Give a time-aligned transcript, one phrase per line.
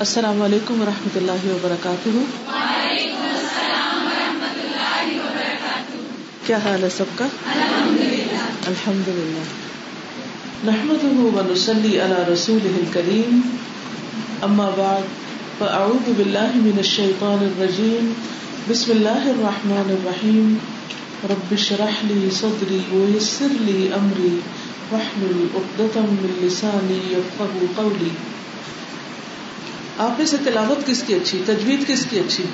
[0.00, 2.08] السلام علیکم و رحمۃ اللہ وبرکاتہ۔
[6.46, 7.24] کیا حال ہے سب کا؟
[8.66, 9.42] الحمد للہ
[10.64, 13.40] نحمد ونسلی علی رسول کریم
[14.42, 15.02] اما بعد،
[15.58, 18.12] فاعوذ باللہ من الشیطان الرجیم۔
[18.68, 20.54] بسم اللہ الرحمن الرحیم۔
[21.24, 24.40] رب اشرح لي صدری ويسر لي امری۔
[24.90, 28.10] واحلل عقدة من لسانی يفقهوا قولی۔
[29.98, 32.44] آپ میں سے تلاوت کس کی اچھی؟ تجوید کس کی اچھی؟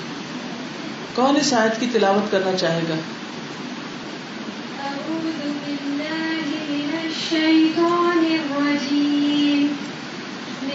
[1.15, 2.95] کون اس آیت کی تلاوت کرنا چاہے گا؟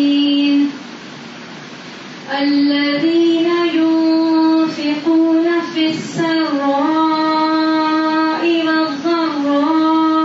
[2.41, 6.83] الذين ينفقون في السراء
[8.67, 10.17] والضراء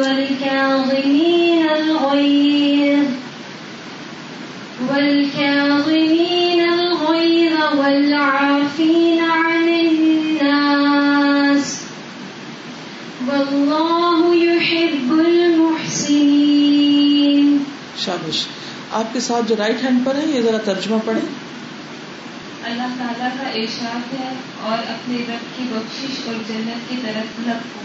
[0.00, 3.04] والكاظمين الغيظ
[4.90, 5.47] والكاظمين
[18.92, 21.20] آپ کے ساتھ جو رائٹ ہینڈ پر ہے، یہ ذرا ترجمہ پڑھے
[22.64, 27.80] اللہ تعالیٰ کا ارشاد ہے اور اپنے رب کی بخشش اور جنت کی طرف لپو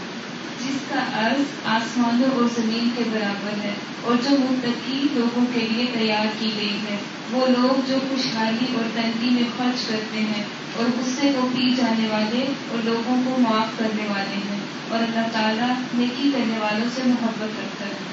[0.60, 5.86] جس کا عرض آسمانوں اور زمین کے برابر ہے، اور جو متقی لوگوں کے لیے
[5.94, 6.98] تیار کی گئی ہے۔
[7.32, 10.44] وہ لوگ جو خوشحالی اور تنگی میں خرچ کرتے ہیں،
[10.76, 14.60] اور غصے کو پی جانے والے اور لوگوں کو معاف کرنے والے ہیں۔
[14.90, 18.13] اور اللہ تعالیٰ نیکی کرنے والوں سے محبت کرتا ہے۔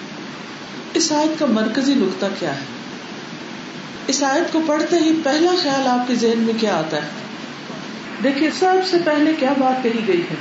[0.94, 2.64] اس آیت کا مرکزی نقطہ کیا ہے؟
[4.06, 7.08] اس آیت کو پڑھتے ہی پہلا خیال آپ کے ذہن میں کیا آتا ہے؟
[8.22, 10.34] دیکھیے، سب سے پہلے کیا بات کہی گئی ہے؟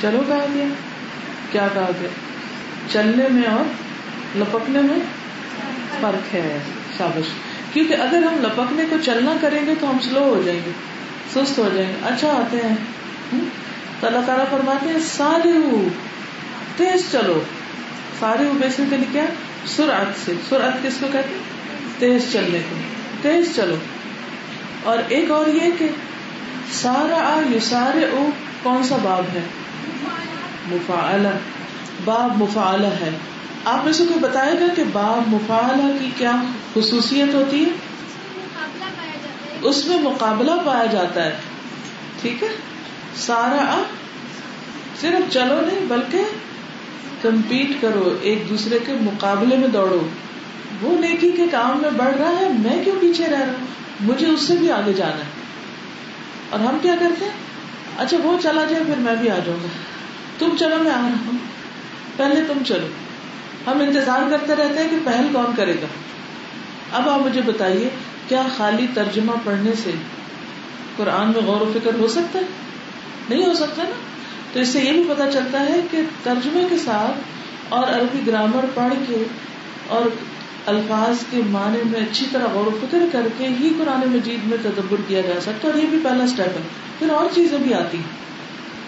[0.00, 0.66] چلو کہا گیا۔
[1.52, 2.08] کیا کہا گیا؟
[2.92, 3.64] چلنے میں اور
[4.36, 4.98] لپکنے میں
[6.00, 6.58] فرق ہے
[6.98, 7.28] شابش
[7.72, 10.70] کیونکہ اگر ہم لپکنے کو چلنا کریں گے تو ہم سلو ہو جائیں گے،
[11.34, 12.74] سست ہو جائیں گے۔ اچھا آتے ہیں۔
[14.00, 15.50] تو اللہ تعالیٰ فرماتے ہیں سارے
[16.76, 17.40] تیز چلو.
[18.20, 19.24] سارے بیسیکلی کیا
[19.66, 20.32] سرعت سے.
[20.48, 21.38] سرعت کس کو کہتے ہیں؟
[21.98, 22.76] تیز چلنے کو.
[23.22, 23.74] تیز چلو.
[24.82, 25.88] اور ایک اور یہ کہ
[26.72, 28.28] سارا آ یو سارے او
[28.62, 29.40] کون سا باب ہے؟
[30.66, 31.28] مفعلہ.
[32.04, 33.10] باب مفعلہ ہے.
[33.64, 36.42] آپ میں سے کوئی بتائے گا کہ باب مفعلہ کی کیا
[36.74, 37.70] خصوصیت ہوتی ہے.
[39.62, 41.36] اس میں مقابلہ پایا جاتا ہے.
[42.20, 42.48] ٹھیک ہے؟
[43.20, 43.82] سارا آ
[45.00, 46.18] صرف چلو نہیں، بلکہ
[47.22, 50.08] کمپیٹ کرو، ایک دوسرے کے مقابلے میں دوڑو۔
[50.82, 53.66] وہ نیکی کے کام میں بڑھ رہا ہے، میں کیوں پیچھے رہ رہا ہوں؟
[54.00, 55.30] مجھے اس سے بھی آگے جانا ہے۔
[56.50, 57.32] اور ہم کیا کرتے ہیں؟
[57.98, 59.68] اچھا وہ چلا جائے، پھر میں بھی آ جاؤں گا۔
[60.38, 61.38] تم چلو، میں آ رہا ہوں۔
[62.16, 62.86] پہلے تم چلو۔
[63.66, 65.86] ہم انتظار کرتے رہتے ہیں کہ پہل کون کرے گا۔
[66.92, 67.88] اب آپ مجھے بتائیے،
[68.28, 69.90] کیا خالی ترجمہ پڑھنے سے
[70.96, 72.69] قرآن میں غور و فکر ہو سکتا ہے؟
[73.30, 73.94] نہیں ہو سکتا نا؟
[74.52, 77.20] تو اس سے یہ بھی پتا چلتا ہے کہ ترجمے کے ساتھ
[77.68, 79.22] اور عربی گرامر پڑھ کے
[79.86, 80.02] اور
[80.66, 84.58] الفاظ کے معنی میں اچھی طرح غور و فکر کر کے ہی قرآن مجید میں
[84.62, 86.62] تدبر کیا جا سکتا اور یہ بھی پہلا اسٹیپ ہے۔
[86.98, 88.20] پھر اور چیزیں بھی آتی ہیں۔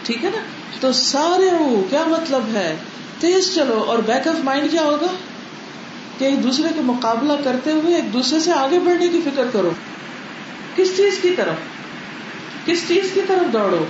[0.02, 0.42] ٹھیک ہے نا؟
[0.80, 2.76] تو سارے ہو کیا مطلب ہے؟
[3.20, 5.06] تیز چلو۔ اور بیک آف مائنڈ کیا ہوگا؟
[6.18, 9.70] کہ ایک دوسرے کا مقابلہ کرتے ہوئے ایک دوسرے سے آگے بڑھنے کی فکر کرو۔
[10.76, 11.54] کس چیز کی طرف؟
[12.66, 13.84] کس چیز کی طرف دوڑو؟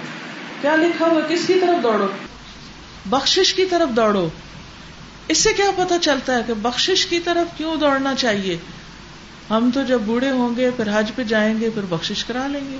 [0.62, 2.06] کیا لکھا ہوا کس کی طرف دوڑو؟
[3.06, 4.28] بخشش کی طرف دوڑو۔
[5.28, 8.56] اس سے کیا پتا چلتا ہے کہ بخشش کی طرف کیوں دوڑنا چاہیے؟
[9.51, 12.72] ہم تو جب بوڑھے ہوں گے، پھر حج پہ جائیں گے، پھر بخشش کرا لیں
[12.72, 12.77] گے۔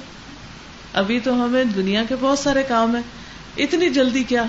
[0.95, 3.03] ابھی تو ہمیں دنیا کے بہت سارے کام ہیں۔
[3.57, 4.45] اتنی جلدی کیا؟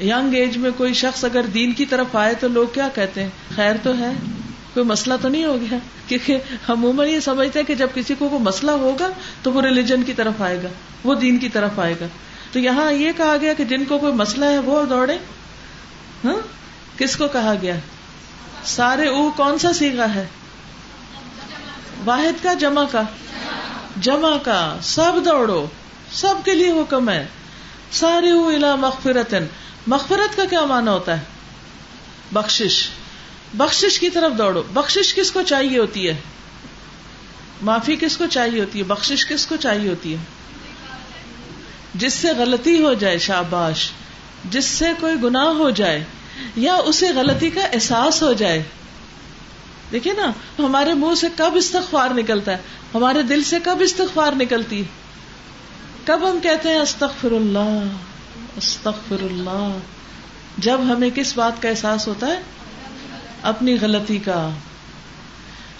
[0.00, 3.30] یگ ایج میں کوئی شخص اگر دین کی طرف آئے تو لوگ کیا کہتے ہیں؟
[3.56, 4.12] خیر تو ہے،
[4.74, 5.78] کوئی مسئلہ تو نہیں ہو گیا؟
[6.08, 6.38] کیونکہ
[6.68, 9.10] ہم عموماً یہ سمجھتے ہیں کہ جب کسی کو کوئی مسئلہ ہوگا
[9.42, 10.68] تو وہ ریلیجن کی طرف آئے گا،
[11.04, 12.06] وہ دین کی طرف آئے گا۔
[12.52, 15.18] تو یہاں یہ کہا گیا کہ جن کو کوئی مسئلہ ہے وہ دوڑے
[16.24, 16.36] ہاں؟
[16.98, 17.74] کس کو کہا گیا؟
[18.64, 20.26] سارے او کون سا سیگا ہے؟
[22.04, 23.02] واحد کا، جمع کا؟
[23.96, 25.66] جمع کا۔ سب دوڑو،
[26.12, 27.26] سب کے لیے حکم ہے۔
[27.92, 29.34] سارے او الا مغفرت
[29.86, 31.24] مغفرت کا کیا مانا ہوتا ہے؟
[32.32, 32.88] بخشش۔
[33.54, 36.16] بخشش کی طرف دوڑو۔ بخشش کس کو چاہیے ہوتی ہے؟
[37.62, 40.37] معافی کس کو چاہیے ہوتی ہے؟ بخشش کس کو چاہیے ہوتی ہے؟
[41.94, 43.90] جس سے غلطی ہو جائے شاباش،
[44.44, 46.04] جس سے کوئی گناہ ہو جائے،
[46.56, 48.62] یا اسے غلطی کا احساس ہو جائے۔
[49.92, 52.56] دیکھیے نا، ہمارے منہ سے کب استغفار نکلتا ہے؟
[52.94, 54.86] ہمارے دل سے کب استغفار نکلتی ہے؟
[56.04, 57.82] کب ہم کہتے ہیں، استغفر اللہ
[58.56, 59.78] استغفر اللہ۔
[60.58, 62.40] جب ہمیں کس بات کا احساس ہوتا ہے؟
[63.42, 64.50] اپنی غلطی کا۔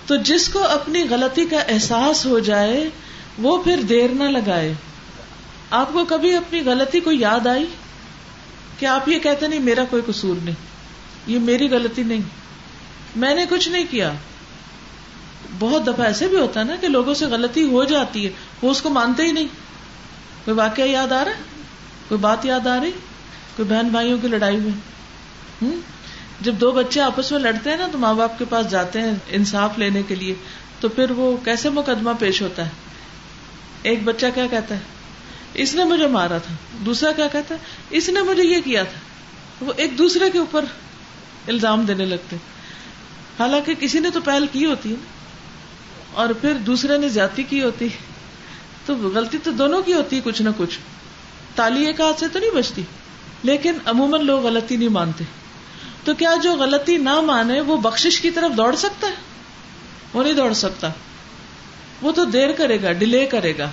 [0.06, 2.88] تو جس کو اپنی غلطی کا احساس ہو جائے،
[3.38, 4.74] وہ پھر دیر نہ لگائے۔
[5.70, 7.66] آپ کو کبھی اپنی غلطی کو یاد آئی
[8.78, 10.54] کہ آپ یہ کہتے نہیں میرا کوئی قصور نہیں،
[11.26, 12.20] یہ میری غلطی نہیں،
[13.16, 14.12] میں نے کچھ نہیں کیا؟
[15.58, 18.30] بہت دفعہ ایسے بھی ہوتا ہے نا کہ لوگوں سے غلطی ہو جاتی ہے،
[18.62, 19.46] وہ اس کو مانتے ہی نہیں۔
[20.44, 21.42] کوئی واقعہ یاد آ رہا ہے؟
[22.08, 22.90] کوئی بات یاد آ رہی؟
[23.56, 25.70] کوئی بہن بھائیوں کی لڑائی میں؟
[26.40, 29.14] جب دو بچے آپس میں لڑتے ہیں نا تو ماں باپ کے پاس جاتے ہیں
[29.28, 30.34] انصاف لینے کے لیے،
[30.80, 32.70] تو پھر وہ کیسے مقدمہ پیش ہوتا ہے؟
[33.82, 34.80] ایک بچہ کیا کہتا ہے؟
[35.54, 36.54] اس نے مجھے مارا تھا۔
[36.86, 37.60] دوسرا کیا کہتا ہے؟
[37.90, 39.00] اس نے مجھے یہ کیا تھا۔
[39.64, 40.64] وہ ایک دوسرے کے اوپر
[41.48, 42.36] الزام دینے لگتے۔
[43.38, 44.96] حالانکہ کسی نے تو پہل کی ہوتی ہے۔
[46.12, 47.88] اور پھر دوسرے نے زیادتی کی ہوتی۔
[48.86, 50.78] تو غلطی تو دونوں کی ہوتی ہے کچھ نہ کچھ۔
[51.54, 52.82] تالی ایک ہاتھ سے تو نہیں بچتی،
[53.42, 55.24] لیکن عموماً لوگ غلطی نہیں مانتے۔
[56.04, 59.14] تو کیا جو غلطی نہ مانے، وہ بخش کی طرف دوڑ سکتا ہے؟
[60.12, 60.90] وہ نہیں دوڑ سکتا۔
[62.02, 63.70] وہ تو دیر کرے گا، ڈیلے کرے گا۔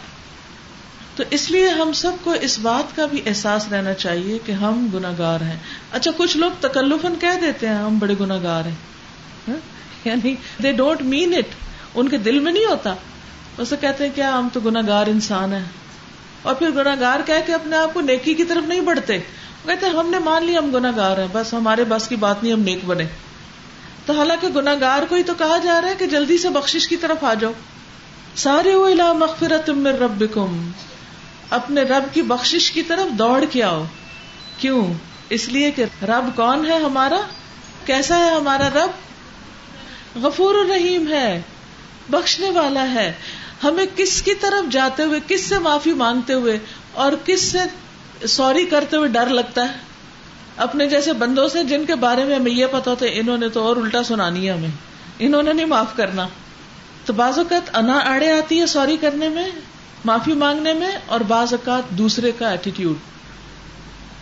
[1.15, 4.88] تو اس لیے ہم سب کو اس بات کا بھی احساس رہنا چاہیے کہ ہم
[4.94, 5.59] گناگار ہیں۔
[5.91, 8.75] اچھا کچھ لوگ تکلفن کہہ دیتے ہیں، ہم بڑے گناگار ہیں۔
[9.47, 9.56] ہاں؟
[10.07, 11.45] یعنی they don't mean it
[11.95, 12.95] in کے دل میں نہیں ہوتا۔
[13.57, 15.63] اسے کہتے ہیں کیا ہم تو گناگار انسان ہیں۔
[16.41, 19.17] اور پھر گناگار کہہ کے اپنے آپ کو نیکی کی طرف نہیں بڑھتے۔
[19.65, 22.59] کہتے ہم نے مان لیا ہم گناگار ہیں، بس ہمارے بس کی بات نہیں، ہم
[22.59, 23.06] نیک بنے۔
[24.06, 26.95] تو حالانکہ گناگار کو ہی تو کہا جا رہا ہے کہ جلدی سے بخش کی
[26.95, 27.51] طرف آ جاؤ۔
[28.35, 28.75] سارے
[29.13, 30.71] مغفرت من ربکم۔
[31.55, 33.83] اپنے رب کی بخش کی طرف دوڑ کے آؤ۔
[34.57, 34.93] کیوں؟
[35.29, 37.21] اس لیے کہ رب کون ہے ہمارا؟
[37.85, 38.89] کیسا ہے ہمارا رب؟
[40.25, 41.41] غفور الرحیم ہے،
[42.09, 43.13] بخشنے والا ہے۔
[43.63, 46.59] ہمیں کس کی طرف جاتے ہوئے، کس سے معافی مانگتے ہوئے
[46.93, 47.57] اور کس سے
[48.27, 49.77] سوری کرتے ہوئے ڈر لگتا ہے؟
[50.57, 53.49] اپنے جیسے بندوں سے جن کے بارے میں ہمیں یہ پتا ہوتا ہے، انہوں نے
[53.49, 54.69] تو اور الٹا سنانی ہے ہمیں۔
[55.19, 56.27] انہوں نے نہیں معاف کرنا۔
[57.05, 59.47] تو بعض اوقات انا آڑے آتی ہے سوری کرنے میں۔
[60.05, 62.95] معافی مانگنے میں اور بعض اوقات دوسرے کا ایٹیٹیوڈ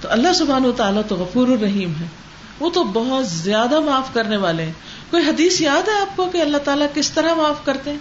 [0.01, 2.05] تو اللہ سبحان و تعالیٰ تو غفور الرحیم ہے۔
[2.59, 4.73] وہ تو بہت زیادہ معاف کرنے والے ہیں۔
[5.09, 7.97] کوئی حدیث یاد ہے آپ کو کہ اللہ تعالیٰ کس طرح معاف کرتے ہیں؟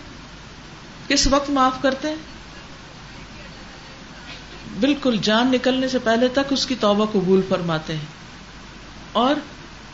[1.09, 2.17] کس وقت معاف کرتے ہیں؟
[4.81, 8.07] بالکل جان نکلنے سے پہلے تک اس کی توبہ قبول فرماتے ہیں۔
[9.13, 9.35] اور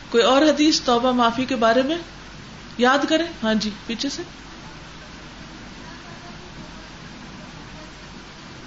[0.09, 1.97] کوئی اور حدیث توبہ معافی کے بارے میں
[2.77, 4.23] یاد کریں؟ ہاں جی پیچھے سے۔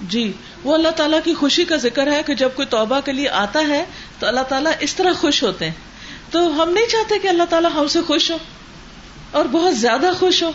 [0.09, 0.33] جی
[0.65, 3.69] وہ اللہ تعالیٰ کی خوشی کا ذکر ہے کہ جب کوئی توبہ کے لیے آتا
[3.69, 3.85] ہے
[4.19, 5.73] تو اللہ تعالیٰ اس طرح خوش ہوتے ہیں۔
[6.31, 8.37] تو ہم نہیں چاہتے کہ اللہ تعالیٰ ہم سے خوش ہو
[9.31, 10.51] اور بہت زیادہ خوش ہو۔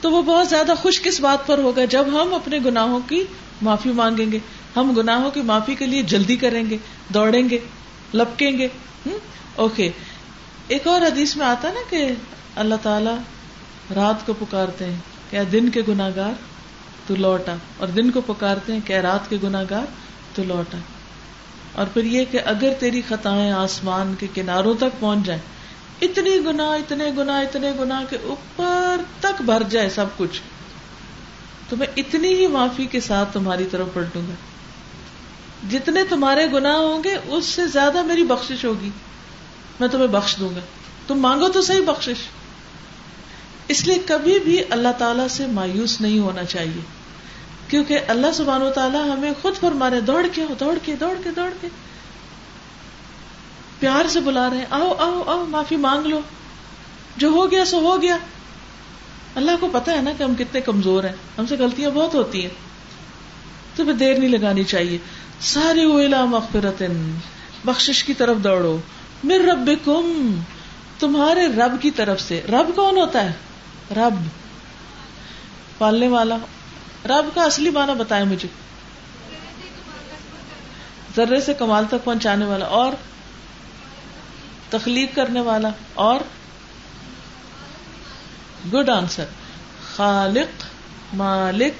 [0.00, 3.24] تو وہ بہت زیادہ خوش کس بات پر ہوگا؟ جب ہم اپنے گناہوں کی
[3.62, 4.38] معافی مانگیں گے۔
[4.76, 6.76] ہم گناہوں کی معافی کے لیے جلدی کریں گے،
[7.08, 7.58] دوڑیں گے،
[8.14, 8.68] لپکیں گے۔
[9.56, 9.90] اوکے۔
[10.68, 12.10] ایک اور حدیث میں آتا نا کہ
[12.56, 13.10] اللہ تعالی
[13.94, 14.96] رات کو پکارتے ہیں
[15.30, 16.32] کیا دن کے گناگار
[17.06, 19.84] تو لوٹا اور دن کو پکارتے ہیں کہ رات کے گناگار
[20.34, 20.78] تو لوٹا۔
[21.72, 25.42] اور پھر یہ کہ اگر تیری خطائیں آسمان کے کناروں تک پہنچ جائیں،
[26.02, 30.40] اتنی گنا اتنے گنا اتنے گنا کے اوپر تک بھر جائے سب کچھ۔
[31.68, 34.34] تو میں اتنی ہی معافی کے ساتھ تمہاری طرف پلٹوں گا۔
[35.70, 38.90] جتنے تمہارے گنا ہوں گے، اس سے زیادہ میری بخش ہوگی۔
[39.80, 40.60] میں تمہیں بخش دوں گا۔
[41.06, 42.08] تم مانگو تو صحیح بخش
[43.68, 46.80] اس لیے کبھی بھی اللہ تعالی سے مایوس نہیں ہونا چاہیے۔
[47.68, 51.30] کیونکہ اللہ سبحان و تعالیٰ ہمیں خود فرما رہے دوڑ کے دوڑ کے دوڑ کے
[51.30, 51.68] دوڑ کے۔
[53.78, 56.20] پیار سے بلا رہے آؤ آؤ آؤ، معافی مانگ لو۔
[57.16, 58.16] جو ہو گیا سو ہو گیا۔
[59.34, 62.42] اللہ کو پتا ہے نا کہ ہم کتنے کمزور ہیں، ہم سے غلطیاں بہت ہوتی
[62.42, 62.50] ہیں۔
[63.76, 64.98] تو پھر دیر نہیں لگانی چاہیے۔
[65.40, 65.86] ساری
[66.28, 66.82] مغفرت
[67.64, 68.78] بخش کی طرف دوڑو۔
[69.24, 70.38] مر رب کم
[70.98, 73.32] تمہارے رب کی طرف سے۔ رب کون ہوتا ہے؟
[73.90, 74.14] رب
[75.78, 76.36] پالنے والا
[77.04, 78.48] رب کا اصلی معنی بتائے مجھے۔
[81.16, 82.92] ذرے سے کمال تک پہنچانے والا اور
[84.70, 86.20] تخلیق کرنے والا اور
[88.72, 89.24] گڈ آنسر
[89.96, 90.64] خالق،
[91.14, 91.72] مالک،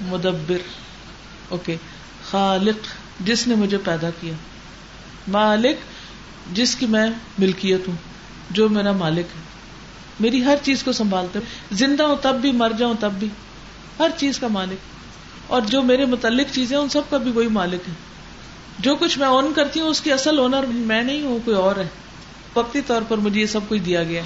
[0.00, 0.58] مدبر۔
[1.48, 1.76] اوکے
[2.30, 2.86] خالق،
[3.20, 4.32] جس نے مجھے پیدا کیا۔
[5.28, 5.76] مالک،
[6.52, 7.96] جس کی میں ملکیت ہوں،
[8.50, 9.53] جو میرا مالک ہے۔
[10.20, 13.28] میری ہر چیز کو سنبھالتے ہو زندہ ہوں تب بھی، مر جاؤں تب بھی۔
[13.98, 14.78] ہر چیز کا مالک۔
[15.46, 17.94] اور جو میرے متعلق چیزیں ان سب کا بھی وہی مالک ہے
[18.78, 21.76] جو کچھ میں اون کرتی ہوں، اس کی اصل اونر میں نہیں ہوں، کوئی اور
[21.76, 21.88] ہے۔
[22.54, 24.22] وقتی طور پر مجھے یہ سب کچھ دیا گیا۔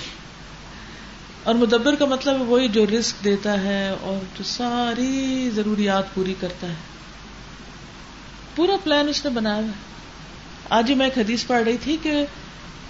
[1.45, 6.68] اور مدبر کا مطلب وہی جو رسک دیتا ہے اور جو ساری ضروریات پوری کرتا
[6.68, 6.75] ہے۔
[8.57, 9.88] پورا پلان اس نے بنایا۔ ہے
[10.71, 12.25] آج ہی میں ایک حدیث پڑھ رہی تھی کہ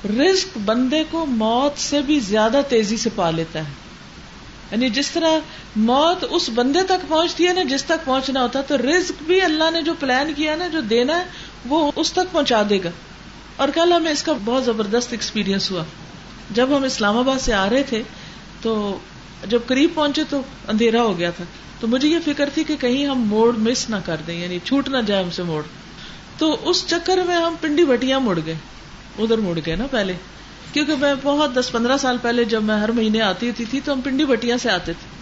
[0.05, 3.73] رزق بندے کو موت سے بھی زیادہ تیزی سے پا لیتا ہے۔
[4.71, 5.39] یعنی جس طرح
[5.77, 9.43] موت اس بندے تک پہنچتی ہے نا جس تک پہنچنا ہوتا ہے، تو رزق بھی
[9.43, 11.25] اللہ نے جو پلان کیا نا، جو دینا ہے،
[11.69, 12.91] وہ اس تک پہنچا دے گا۔
[13.57, 15.85] اور کل ہمیں اس کا بہت زبردست ایکسپیرئنس ہوا۔
[16.51, 18.03] جب ہم اسلام آباد سے آ رہے تھے،
[18.63, 18.99] تو
[19.49, 21.45] جب قریب پہنچے تو اندھیرا ہو گیا تھا۔
[21.81, 24.89] تو مجھے یہ فکر تھی کہ کہیں ہم موڑ مس نہ کر دیں یعنی چھوٹ
[24.89, 25.63] نہ جائے ہم سے موڑ۔
[26.39, 28.55] تو اس چکر میں ہم پنڈی بٹیاں مڑ گئے۔
[29.19, 30.13] ادھر مڑ گئے نا پہلے۔
[30.73, 33.93] کیونکہ میں بہت دس پندرہ سال پہلے جب میں ہر مہینے آتی ہوتی تھی تو
[33.93, 35.19] ہم پنڈی بٹیاں سے آتے تھے۔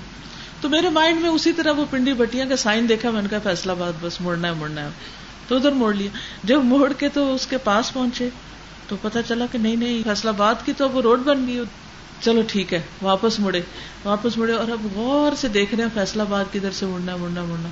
[0.60, 3.38] تو میرے مائنڈ میں اسی طرح وہ پنڈی بٹیاں کا سائن دیکھا، میں نے کہا
[3.42, 4.88] فیصلہ باد بس مڑنا ہے مڑنا ہے۔
[5.48, 6.08] تو ادھر موڑ لیا۔
[6.44, 8.28] جب موڑ کے تو اس کے پاس پہنچے۔
[8.88, 11.62] تو پتا چلا کہ نہیں نہیں، فیصلہ باد کی تو وہ روڈ بن گئی۔
[12.20, 13.60] چلو ٹھیک ہے، واپس مڑے۔
[14.04, 17.44] واپس مڑے اور اب غور سے دیکھ رہے ہیں، فیصلہ باد کدھر سے مڑنا مڑنا
[17.44, 17.68] مڑنا۔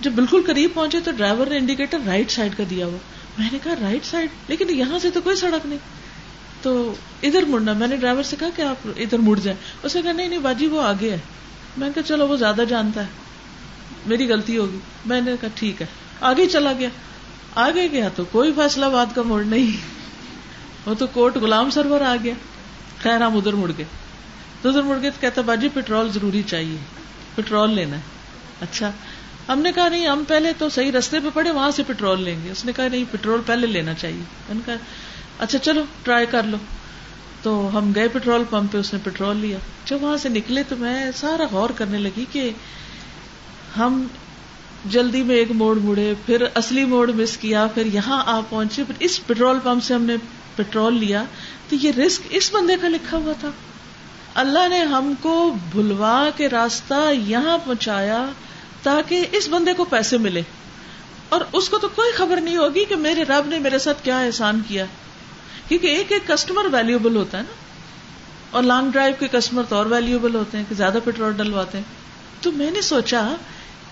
[0.00, 2.98] جب بالکل قریب پہنچے تو ڈرائیور نے انڈیکیٹر رائٹ سائڈ کا دیا ہوا۔
[3.40, 5.78] میں نے کہا رائٹ سائڈ لیکن یہاں سے تو کوئی سڑک نہیں۔
[6.62, 10.02] تو ادھر مڑنا۔ میں نے ڈرائیور سے کہا کہ آپ ادھر مڑ جائیں۔ اس نے
[10.02, 11.18] کہا، نہیں نہیں باجی، وہ آگے ہے۔
[11.76, 13.06] میں نے کہا، چلو، وہ زیادہ جانتا ہے۔
[14.06, 15.86] میری غلطی ہوگی۔ میں نے کہا، ٹھیک ہے۔
[16.20, 16.88] آگے چلا گیا۔
[17.54, 19.76] آگے گیا تو کوئی فیصلہ بات کا موڑ نہیں۔
[20.86, 22.34] وہ تو کوٹ غلام سرور آ گیا۔
[23.02, 23.84] خیر، ہم ادھر مڑ گئے۔
[24.62, 26.76] تو ادھر مڑ گئے تو کہتا باجی پیٹرول ضروری چاہیے۔
[27.34, 28.02] پیٹرول لینا ہے۔
[28.60, 28.90] اچھا۔
[29.48, 32.36] ہم نے کہا نہیں، ہم پہلے تو صحیح رستے پہ پڑے، وہاں سے پیٹرول لیں
[32.44, 34.74] گے۔ اس نے کہا نہیں پیٹرول پہلے لینا چاہیے۔ میں نے کہا
[35.38, 36.56] اچھا چلو ٹرائی کر لو۔
[37.42, 40.76] تو ہم گئے پیٹرول پمپ پہ، اس نے پیٹرول لیا۔ جب وہاں سے نکلے تو
[40.76, 42.50] میں سارا غور کرنے لگی کہ
[43.76, 44.06] ہم
[44.84, 48.94] جلدی میں ایک موڑ مڑے، پھر اصلی موڑ مس کیا، پھر یہاں آ پہنچے۔ پھر
[48.98, 50.16] اس پیٹرول پمپ سے ہم نے
[50.56, 51.24] پیٹرول لیا۔
[51.68, 53.50] تو یہ رسک اس بندے کا لکھا ہوا تھا۔
[54.34, 58.26] اللہ نے ہم کو بھلوا کے راستہ یہاں پہنچایا۔
[58.82, 60.42] تاکہ اس بندے کو پیسے ملے۔
[61.28, 64.20] اور اس کو تو کوئی خبر نہیں ہوگی کہ میرے رب نے میرے ساتھ کیا
[64.20, 64.84] احسان کیا۔
[65.68, 67.54] کیونکہ ایک ایک کسٹمر ویلوبل ہوتا ہے نا۔
[68.50, 71.84] اور لانگ ڈرائیو کے کسٹمر تو اور ویلوبل ہوتے ہیں کہ زیادہ پیٹرول ڈلواتے ہیں۔
[72.40, 73.34] تو میں نے سوچا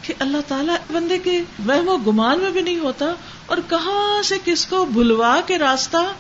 [0.02, 3.07] کہ اللہ تعالیٰ بندے کے وہم و گمان میں بھی نہیں ہوتا
[3.47, 6.12] اور کہاں سے کس کو بھلوا کے راستہ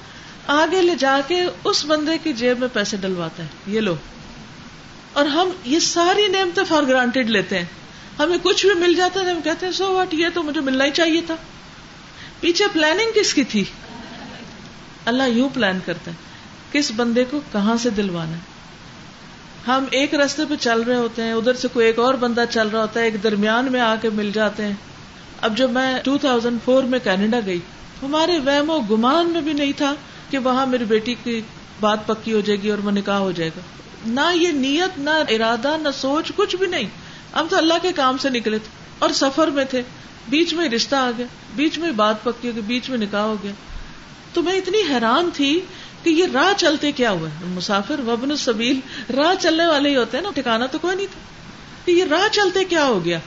[0.46, 3.96] آگے لے جا کے اس بندے کی جیب میں پیسے ڈلواتا ہے۔ یہ لو۔
[5.12, 7.66] اور ہم یہ ساری نعمتیں فار گرانٹیڈ لیتے ہیں۔
[8.18, 10.84] ہمیں کچھ بھی مل جاتا ہے ہم کہتے ہیں سو واٹ یہ تو مجھے ملنا
[10.84, 11.34] ہی چاہیے تھا۔
[12.40, 13.64] پیچھے پلاننگ کس کی تھی؟
[15.04, 16.16] اللہ یوں پلان کرتا ہے،
[16.72, 18.58] کس بندے کو کہاں سے دلوانا ہے؟
[19.66, 22.68] ہم ایک رستے پہ چل رہے ہوتے ہیں، ادھر سے کوئی ایک اور بندہ چل
[22.68, 24.74] رہا ہوتا ہے، ایک درمیان میں آ کے مل جاتے ہیں۔
[25.40, 27.60] اب جب میں 2004 میں کینیڈا گئی،
[28.02, 29.94] ہمارے وہم و گمان میں بھی نہیں تھا
[30.30, 31.40] کہ وہاں میری بیٹی کی
[31.80, 33.60] بات پکی ہو جائے گی اور وہ نکاح ہو جائے گا۔
[34.06, 36.88] نہ یہ نیت، نہ ارادہ، نہ سوچ، کچھ بھی نہیں۔
[37.34, 38.68] ہم تو اللہ کے کام سے نکلے تھے
[38.98, 39.82] اور سفر میں تھے۔
[40.28, 43.36] بیچ میں رشتہ آ گیا، بیچ میں بات پکی ہو گئی بیچ میں نکاح ہو
[43.42, 43.52] گیا۔
[44.32, 45.60] تو میں اتنی حیران تھی
[46.02, 48.80] کہ یہ راہ چلتے کیا ہوا مسافر وبن السبیل،
[49.12, 51.20] راہ چلنے والے ہی ہوتے ہیں نا، ٹھکانا تو کوئی نہیں تھا۔
[51.84, 53.18] کہ یہ راہ چلتے کیا ہو گیا؟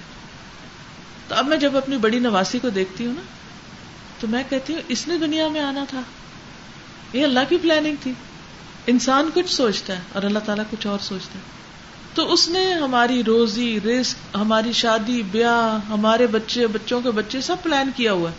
[1.28, 3.22] تو اب میں جب اپنی بڑی نواسی کو دیکھتی ہوں نا،
[4.20, 6.02] تو میں کہتی ہوں، اس نے دنیا میں آنا تھا۔
[7.14, 8.14] یہ اللہ کی پلاننگ تھی۔
[8.88, 11.61] انسان کچھ سوچتا ہے اور اللہ تعالیٰ کچھ اور سوچتا ہے۔
[12.14, 17.56] تو اس نے ہماری روزی رسک ہماری شادی، بیاہ، ہمارے بچے، بچوں کے بچے سب
[17.64, 18.36] پلان کیا ہوا ہے۔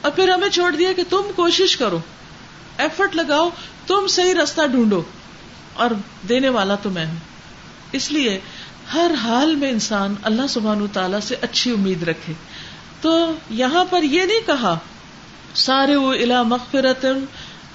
[0.00, 1.98] اور پھر ہمیں چھوڑ دیا کہ تم کوشش کرو
[2.78, 3.50] ایفرٹ لگاؤ،
[3.86, 5.02] تم صحیح رستہ ڈھونڈو۔
[5.74, 5.90] اور
[6.28, 7.14] دینے والا تو میں ہوں۔
[7.92, 8.40] اس لیے
[8.94, 12.32] ہر حال میں انسان اللہ سبحان تعالی سے اچھی امید رکھے۔
[13.00, 14.78] تو یہاں پر یہ نہیں کہا،
[15.54, 17.06] سارے وہ الا مغفرت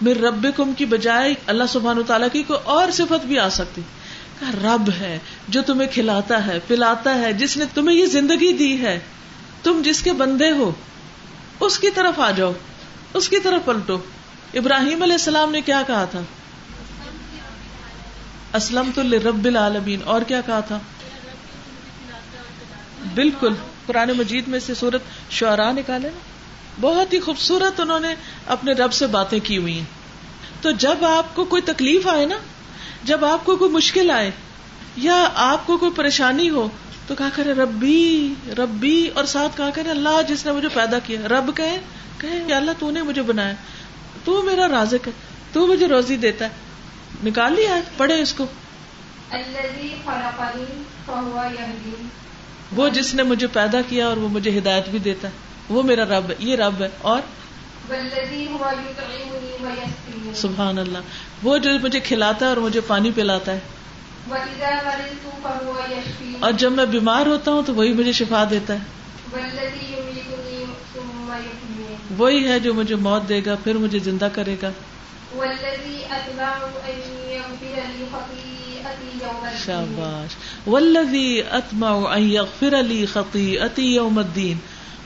[0.01, 3.81] مر رب کم کی بجائے اللہ سبحان تعالیٰ کی کوئی اور صفت بھی آ سکتی۔
[4.41, 8.99] رب ہے جو تمہیں کھلاتا ہے، پلاتا ہے، جس نے تمہیں یہ زندگی دی ہے۔
[9.63, 10.71] تم جس کے بندے ہو،
[11.59, 12.53] اس کی طرف آ جاؤ،
[13.13, 13.97] اس کی طرف پلٹو۔
[14.53, 16.21] ابراہیم علیہ السلام نے کیا کہا تھا؟
[18.53, 20.79] اسلم تو رب العالمین۔ اور کیا کہا تھا؟
[23.13, 23.53] بالکل۔
[23.85, 26.19] قرآن مجید میں سے سورت شعرا نکالے نا۔
[26.81, 28.15] بہت ہی خوبصورت انہوں نے
[28.47, 29.85] اپنے رب سے باتیں کی ہوئی ہیں۔
[30.61, 32.35] تو جب آپ کو کوئی تکلیف آئے نا
[33.03, 34.31] جب آپ کو کوئی مشکل آئے
[34.95, 36.69] یا آپ کو کوئی پریشانی ہو
[37.07, 41.21] تو کہا کرے ربی ربی اور ساتھ کہا کرے اللہ جس نے مجھے پیدا کیا۔
[41.27, 41.79] رب کہے
[42.17, 43.53] کہ اللہ تو نے مجھے بنایا۔
[44.25, 45.11] تو میرا رازق ہے
[45.51, 46.49] تو مجھے روزی دیتا ہے۔
[47.23, 48.45] نکال لیا پڑھے اس کو۔
[52.75, 55.33] وہ جس نے مجھے پیدا کیا اور وہ مجھے ہدایت بھی دیتا ہے۔
[55.69, 57.21] وہ میرا رب ہے یہ رب ہے۔ اور
[60.35, 60.97] سبحان اللہ۔
[61.43, 63.59] وہ جو مجھے کھلاتا ہے اور مجھے پانی پلاتا ہے۔
[66.39, 68.79] اور جب میں بیمار ہوتا ہوں تو وہی مجھے شفا دیتا ہے۔
[72.17, 74.71] وہی ہے جو مجھے موت دے گا پھر مجھے زندہ کرے گا۔
[79.65, 80.35] شاباش۔
[80.67, 84.57] والذی اطمع ان یغفر لی خطیئتی یوم الدین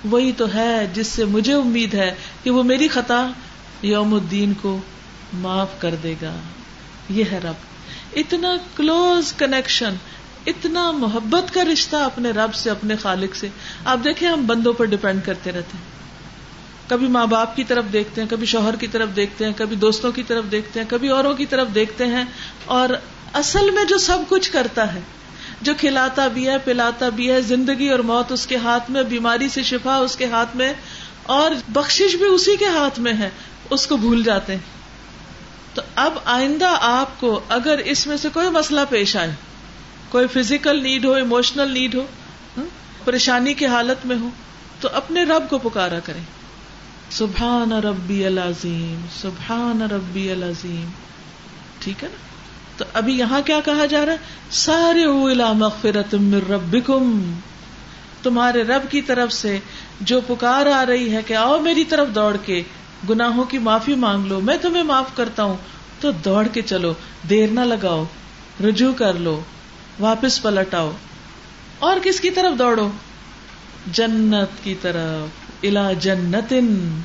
[0.10, 3.28] وہی تو ہے جس سے مجھے امید ہے کہ وہ میری خطا
[3.82, 4.80] یوم الدین کو
[5.34, 6.36] معاف کر دے گا۔
[7.10, 7.54] یہ ہے رب۔
[8.16, 9.96] اتنا کلوز کنیکشن،
[10.46, 13.48] اتنا محبت کا رشتہ اپنے رب سے، اپنے خالق سے۔
[13.86, 15.86] آپ دیکھیں، ہم بندوں پر ڈپینڈ کرتے رہتے ہیں۔
[16.90, 20.12] کبھی ماں باپ کی طرف دیکھتے ہیں، کبھی شوہر کی طرف دیکھتے ہیں، کبھی دوستوں
[20.12, 22.26] کی طرف دیکھتے ہیں، کبھی اوروں کی طرف دیکھتے ہیں۔
[22.66, 22.90] اور
[23.34, 25.00] اصل میں جو سب کچھ کرتا ہے
[25.62, 29.50] جو کھلاتا بھی ہے، پلاتا بھی ہے، زندگی اور موت اس کے ہاتھ میں، بیماری
[29.50, 30.74] سے شفا اس کے ہاتھ میں
[31.24, 33.30] اور بخشش بھی اسی کے ہاتھ میں ہے،
[33.70, 34.78] اس کو بھول جاتے ہیں۔
[35.74, 39.32] تو اب آئندہ آپ کو اگر اس میں سے کوئی مسئلہ پیش آئے،
[40.10, 42.06] کوئی فزیکل نیڈ ہو ایموشنل نیڈ ہو
[43.06, 44.30] پریشانی کی حالت میں ہو،
[44.82, 46.22] تو اپنے رب کو پکارا کریں۔
[47.12, 50.88] سبحان ربی العظیم، سبحان ربی العظیم۔
[51.80, 52.37] ٹھیک ہے نا؟
[52.78, 54.18] تو ابھی یہاں کیا کہا جا رہا ہے؟
[54.52, 57.34] سارے الا مغفرت من ربکم۔
[58.24, 59.60] تمہارے رب کی طرف سے
[60.02, 62.64] جو پکار آ رہی ہے کہ آؤ میری طرف دوڑ کے،
[63.10, 65.58] گناہوں کی معافی مانگ لو، میں تمہیں معاف کرتا ہوں،
[66.00, 66.94] تو دوڑ کے چلو،
[67.30, 68.04] دیر نہ لگاؤ،
[68.64, 69.42] رجوع کر لو،
[70.00, 70.92] واپس پلٹ آؤ۔
[71.80, 72.90] اور کس کی طرف دوڑو؟
[73.92, 77.00] جنت کی طرف الا جنتن۔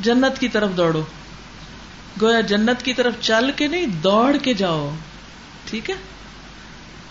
[0.00, 1.02] جنت کی طرف دوڑو۔
[2.22, 4.94] گویا جنت کی طرف چل کے نہیں، دوڑ کے جاؤ۔
[5.64, 5.94] ٹھیک ہے؟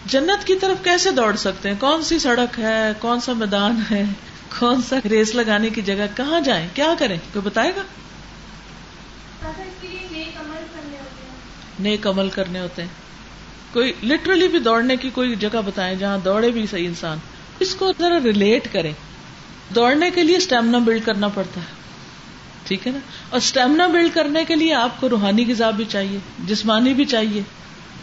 [0.06, 4.04] جنت کی طرف کیسے دوڑ سکتے ہیں؟ کون سی سڑک ہے؟ کون سا میدان ہے؟
[4.60, 7.82] کون سا ریس لگانے کی جگہ؟ کہاں جائیں؟ کیا کریں؟ کوئی بتائے گا؟
[10.74, 11.26] کرنے ہوتے
[11.80, 12.90] نیک عمل کرنے ہوتے ہیں۔
[13.74, 17.18] کوئی لٹرلی بھی دوڑنے کی کوئی جگہ بتائیں جہاں دوڑے بھی صحیح انسان۔
[17.60, 18.94] اس کو ذرا ریلیٹ کریں۔
[19.76, 21.79] دوڑنے کے لیے اسٹیمنا بلڈ کرنا پڑتا ہے۔
[22.70, 26.20] ٹھیک ہے نا؟ اور اسٹیمنا بلڈ کرنے کے لیے آپ کو روحانی غذا بھی چاہیے،
[26.46, 27.42] جسمانی بھی چاہیے،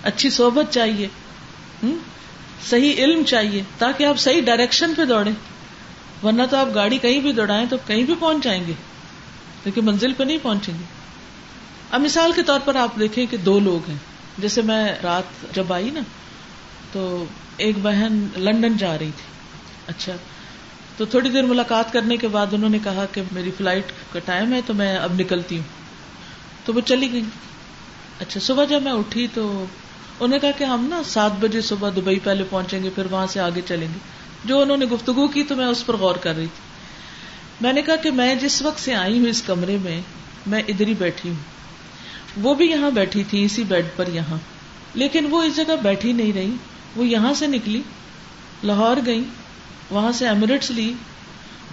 [0.03, 1.09] اچھی صحبت چاہیے
[2.65, 5.33] صحیح علم چاہیے، تاکہ آپ صحیح ڈائریکشن پہ دوڑیں۔
[6.25, 8.73] ورنہ تو آپ گاڑی کہیں بھی دوڑائیں تو کہیں بھی پہنچ جائیں گے۔
[9.65, 10.85] لیکن منزل پہ نہیں پہنچیں گے۔
[11.91, 13.99] اب مثال کے طور پر آپ دیکھیں کہ دو لوگ ہیں۔
[14.39, 16.01] جیسے میں رات جب آئی نا،
[16.93, 17.25] تو
[17.57, 19.33] ایک بہن لندن جا رہی تھی۔
[19.87, 20.13] اچھا
[20.97, 24.53] تو تھوڑی دیر ملاقات کرنے کے بعد انہوں نے کہا کہ میری فلائٹ کا ٹائم
[24.53, 25.65] ہے تو میں اب نکلتی ہوں۔
[26.65, 27.23] تو وہ چلی گئی۔
[28.21, 29.65] اچھا صبح جب میں اٹھی تو
[30.21, 33.27] انہوں نے کہا کہ ہم نا سات بجے صبح دبئی پہلے پہنچیں گے، پھر وہاں
[33.27, 33.99] سے آگے چلیں گے۔
[34.45, 36.63] جو انہوں نے گفتگو کی تو میں اس پر غور کر رہی تھی۔
[37.61, 40.01] میں نے کہا کہ میں جس وقت سے آئی ہوں اس کمرے میں
[40.47, 41.37] میں ادھر ہی بیٹھی ہوں۔
[42.37, 44.39] وہ بھی یہاں بیٹھی تھی، اسی بیڈ پر یہاں۔
[44.95, 46.55] لیکن وہ اس جگہ بیٹھی نہیں رہی،
[46.97, 47.83] وہ یہاں سے نکلی،
[48.65, 49.25] لاہور گئی
[49.91, 50.93] وہاں سے ایمریٹس لی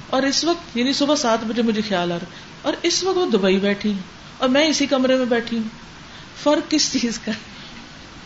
[0.09, 2.25] اور اس وقت یعنی صبح سات بجے مجھے خیال آ رہا
[2.61, 3.93] اور اس وقت وہ دبئی بیٹھی
[4.37, 5.63] اور میں اسی کمرے میں بیٹھی ہوں۔
[6.43, 7.31] فرق کس چیز کا؟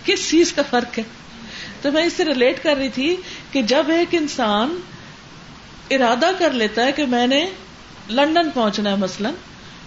[0.06, 1.04] کس چیز کا فرق ہے؟
[1.82, 3.16] تو میں اس سے ریلیٹ کر رہی تھی
[3.52, 4.80] کہ جب ایک انسان
[5.92, 7.50] ارادہ کر لیتا ہے کہ میں نے
[8.10, 9.34] لندن پہنچنا ہے مثلاً،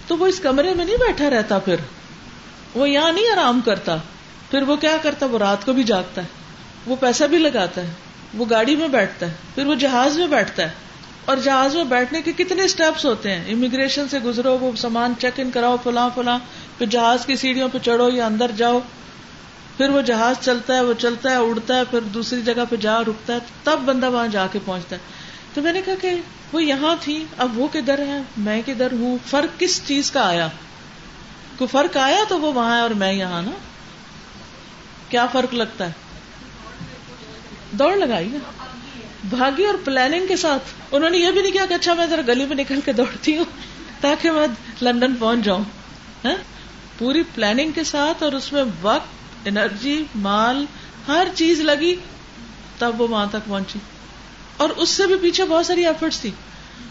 [0.06, 1.76] تو وہ اس کمرے میں نہیں بیٹھا رہتا پھر۔
[2.74, 3.96] وہ یہاں نہیں آرام کرتا۔
[4.50, 6.26] پھر وہ کیا کرتا؟ وہ رات کو بھی جاگتا ہے۔
[6.86, 7.92] وہ پیسہ بھی لگاتا ہے۔
[8.34, 10.70] وہ گاڑی میں بیٹھتا ہے، پھر وہ جہاز میں بیٹھتا ہے۔
[11.24, 15.40] اور جہاز میں بیٹھنے کے کتنے اسٹیپس ہوتے ہیں۔ امیگریشن سے گزرو، وہ سامان چیک
[15.40, 16.38] ان کراؤ، فلاں فلاں،
[16.78, 18.80] پھر جہاز کی سیڑھیوں پہ چڑھو یا اندر جاؤ۔
[19.76, 23.00] پھر وہ جہاز چلتا ہے، وہ چلتا ہے، اڑتا ہے، پھر دوسری جگہ پہ جا،
[23.00, 25.00] رکتا ہے، تب بندہ وہاں جا کے پہنچتا ہے۔
[25.54, 26.10] تو میں نے کہا کہ
[26.52, 30.48] وہ یہاں تھی، اب وہ کدھر ہے میں کدھر ہوں؟ فرق کس چیز کا آیا؟
[31.58, 33.50] کوئی فرق آیا تو وہ وہاں ہے اور میں یہاں نا؟
[35.08, 36.09] کیا فرق لگتا ہے؟
[37.72, 38.38] دوڑ لگائی نا۔
[39.24, 42.20] بھاگی اور پلاننگ کے ساتھ۔ انہوں نے یہ بھی نہیں کیا کہ اچھا میں ذرا
[42.28, 43.44] گلی میں نکل کے دوڑتی ہوں،
[44.00, 44.46] تاکہ میں
[44.83, 45.64] لندن پہنچ جاؤں۔
[46.24, 46.35] ہاں؟
[46.98, 49.06] پوری پلاننگ کے ساتھ اور اس میں وقت
[49.44, 50.64] انرجی مال،
[51.09, 51.96] ہر چیز لگی،
[52.78, 53.78] تب وہ وہاں تک پہنچی۔
[54.56, 56.30] اور اس سے بھی پیچھے بہت ساری ایفرٹس تھی۔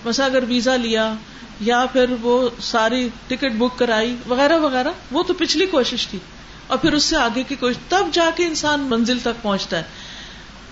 [0.04, 1.14] بس اگر ویزا لیا
[1.60, 6.20] یا پھر وہ ساری ٹکٹ بک کرائی، وغیرہ وغیرہ، وہ تو پچھلی کوشش تھی۔
[6.68, 9.84] اور پھر اس سے آگے کی کوشش، تب جا کے انسان منزل تک پہنچتا ہے۔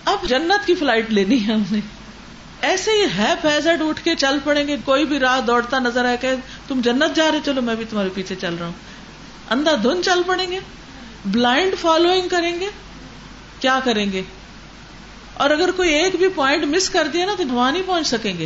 [0.08, 1.80] اب جنت کی فلائٹ لینی ہے ہم نے۔
[2.62, 6.18] ایسے ہی ہے فیزٹ اٹھ کے چل پڑیں گے۔ کوئی بھی راہ دوڑتا نظر آئے
[6.18, 6.32] کہ
[6.68, 8.74] تم جنت جا رہے، چلو میں بھی تمہارے پیچھے چل رہا ہوں۔
[9.50, 10.60] اندھا دھن چل پڑیں گے۔
[11.26, 12.66] بلائنڈ فالوئنگ کریں گے۔
[13.60, 14.22] کیا کریں گے؟
[15.34, 18.38] اور اگر کوئی ایک بھی پوائنٹ مس کر دیا نا تو وہاں نہیں پہنچ سکیں
[18.38, 18.46] گے۔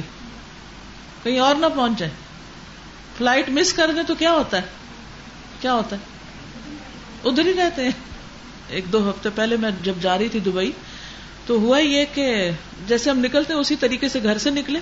[1.24, 2.14] کہیں اور نہ پہنچ جائیں۔
[3.18, 4.62] فلائٹ مس کر دیں تو کیا ہوتا ہے؟
[5.62, 6.02] کیا ہوتا ہے؟
[7.30, 7.92] ادھر ہی رہتے ہیں۔
[8.68, 10.72] ایک دو ہفتے پہلے میں جب جا رہی تھی دبئی
[11.52, 12.52] تو ہوا یہ کہ
[12.88, 14.80] جیسے ہم نکلتے ہیں، اسی طریقے سے گھر سے نکلے۔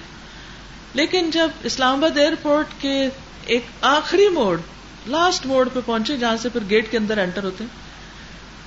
[0.93, 3.09] لیکن جب اسلام آباد ایئرپورٹ کے
[3.45, 4.59] ایک آخری موڑ
[5.07, 7.71] لاسٹ موڑ پہ پہنچے، جہاں سے پھر گیٹ کے اندر انٹر ہوتے ہیں،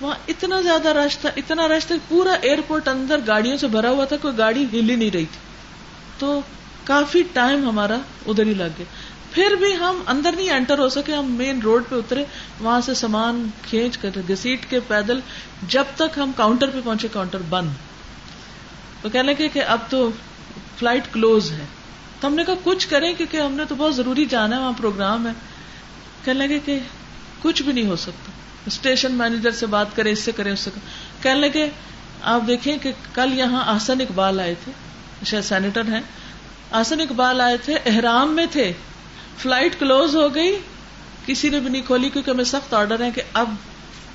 [0.00, 4.04] وہاں اتنا زیادہ رش تھا، اتنا رش تھا، پورا ایئرپورٹ اندر گاڑیوں سے بھرا ہوا
[4.04, 5.40] تھا، کوئی گاڑی ہل ہی نہیں رہی تھی۔
[6.18, 6.40] تو
[6.84, 8.86] کافی ٹائم ہمارا ادھر ہی لگ گیا۔
[9.32, 12.24] پھر بھی ہم اندر نہیں انٹر ہو سکے، ہم مین روڈ پہ اترے،
[12.60, 15.20] وہاں سے سامان کھینچ کر گسیٹ کے پیدل،
[15.68, 17.68] جب تک ہم کاؤنٹر پہ پہنچے کاؤنٹر بند۔
[19.02, 20.10] تو کہنے لگے کہ اب تو
[20.78, 21.64] فلائٹ کلوز ہے۔
[22.20, 24.72] تو ہم نے کہا کچھ کریں کیونکہ ہم نے تو بہت ضروری جانا ہے، وہاں
[24.78, 25.32] پروگرام ہے۔
[26.24, 26.78] کہنے لگے کہ
[27.42, 28.32] کچھ بھی نہیں ہو سکتا۔
[28.66, 30.70] اسٹیشن مینیجر سے بات کرے اس سے کرے اس سے
[31.22, 31.70] کہنے لگے،
[32.22, 34.72] آپ دیکھیں کہ کل یہاں آسن اقبال آئے تھے۔
[35.24, 36.00] شاید سینیٹر ہیں۔
[36.70, 38.72] آسن اقبال آئے تھے، احرام میں تھے۔
[39.38, 40.58] فلائٹ کلوز ہو گئی۔
[41.26, 43.54] کسی نے بھی نہیں کھولی کیونکہ ہمیں سخت آرڈر ہے کہ اب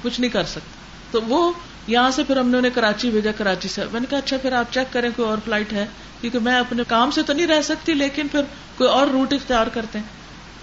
[0.01, 0.71] کچھ نہیں کر سکتے۔
[1.11, 1.51] تو وہ
[1.87, 4.53] یہاں سے پھر ہم نے انہیں کراچی بھیجا، کراچی سے۔ میں نے کہا اچھا پھر
[4.53, 5.85] آپ چیک کریں، کوئی اور فلائٹ ہے؟
[6.21, 8.41] کیونکہ میں اپنے کام سے تو نہیں رہ سکتی، لیکن پھر
[8.77, 10.05] کوئی اور روٹ اختیار کرتے ہیں۔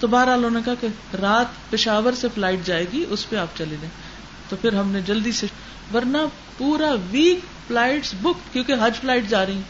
[0.01, 3.57] تو بہرحال انہوں نے کہا کہ رات پشاور سے فلائٹ جائے گی، اس پہ آپ
[3.57, 4.15] چلے جائیں۔
[4.49, 5.47] تو پھر ہم نے جلدی سے،
[5.95, 6.19] ورنہ
[6.59, 9.61] پورا ویک فلائٹ بک کیونکہ حج فلائٹ جا رہی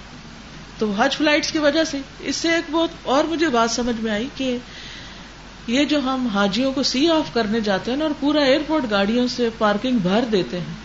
[0.79, 4.13] تو حج فلائٹ کی وجہ سے اس سے ایک بہت اور مجھے بات سمجھ میں
[4.13, 4.59] آئی کہ
[5.67, 9.29] یہ جو ہم حاجیوں کو سی آف کرنے جاتے ہیں نا اور پورا ایئرپورٹ گاڑیوں
[9.29, 10.84] سے پارکنگ بھر دیتے ہیں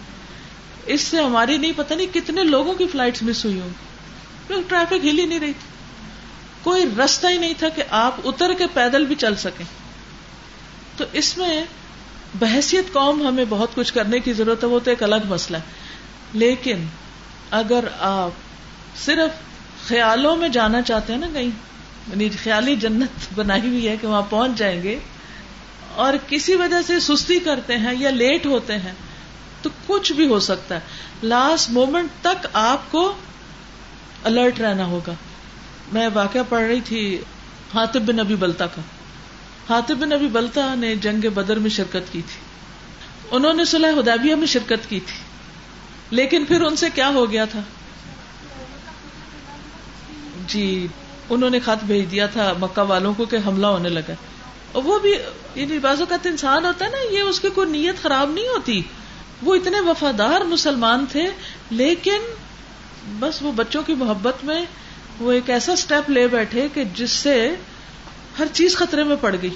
[0.85, 3.69] اس سے ہماری نہیں، پتہ نہیں کتنے لوگوں کی فلائٹ مس ہوئی ہوں۔
[4.47, 5.69] ٹریفک ہل ہی نہیں رہی۔ تھی
[6.63, 9.65] کوئی رستہ ہی نہیں تھا کہ آپ اتر کے پیدل بھی چل سکیں۔
[10.97, 11.65] تو اس میں
[12.39, 15.61] بحثیت قوم ہمیں بہت کچھ کرنے کی ضرورت ہے، وہ تو ایک الگ مسئلہ ہے۔
[16.33, 16.85] لیکن
[17.51, 18.31] اگر آپ
[19.05, 19.29] صرف
[19.87, 24.21] خیالوں میں جانا چاہتے ہیں نا کہیں یعنی خیالی جنت بنائی ہوئی ہے کہ وہاں
[24.29, 24.99] پہنچ جائیں گے
[25.95, 28.93] اور کسی وجہ سے سستی کرتے ہیں یا لیٹ ہوتے ہیں
[29.61, 30.79] تو کچھ بھی ہو سکتا ہے۔
[31.23, 33.13] لاسٹ مومنٹ تک آپ کو
[34.23, 35.13] الرٹ رہنا ہوگا۔
[35.93, 37.19] میں واقعہ پڑھ رہی تھی
[37.73, 38.81] ہاتب بن ابی بلتا کا۔
[39.69, 42.41] ہاتب بن ابی بلتا نے جنگ بدر میں شرکت کی تھی۔
[43.31, 45.29] انہوں نے صلح ہدیبیہ میں شرکت کی تھی۔
[46.09, 47.59] لیکن پھر ان سے کیا ہو گیا تھا؟
[50.47, 50.87] جی
[51.29, 54.13] انہوں نے خط بھیج دیا تھا مکہ والوں کو کہ حملہ ہونے لگا
[54.71, 55.13] اور وہ بھی
[55.55, 58.81] یعنی بازو کا انسان ہوتا ہے نا، یہ اس کی کوئی نیت خراب نہیں ہوتی۔
[59.41, 61.27] وہ اتنے وفادار مسلمان تھے،
[61.69, 62.21] لیکن
[63.19, 64.65] بس وہ بچوں کی محبت میں
[65.19, 67.55] وہ ایک ایسا اسٹیپ لے بیٹھے کہ جس سے
[68.39, 69.55] ہر چیز خطرے میں پڑ گئی۔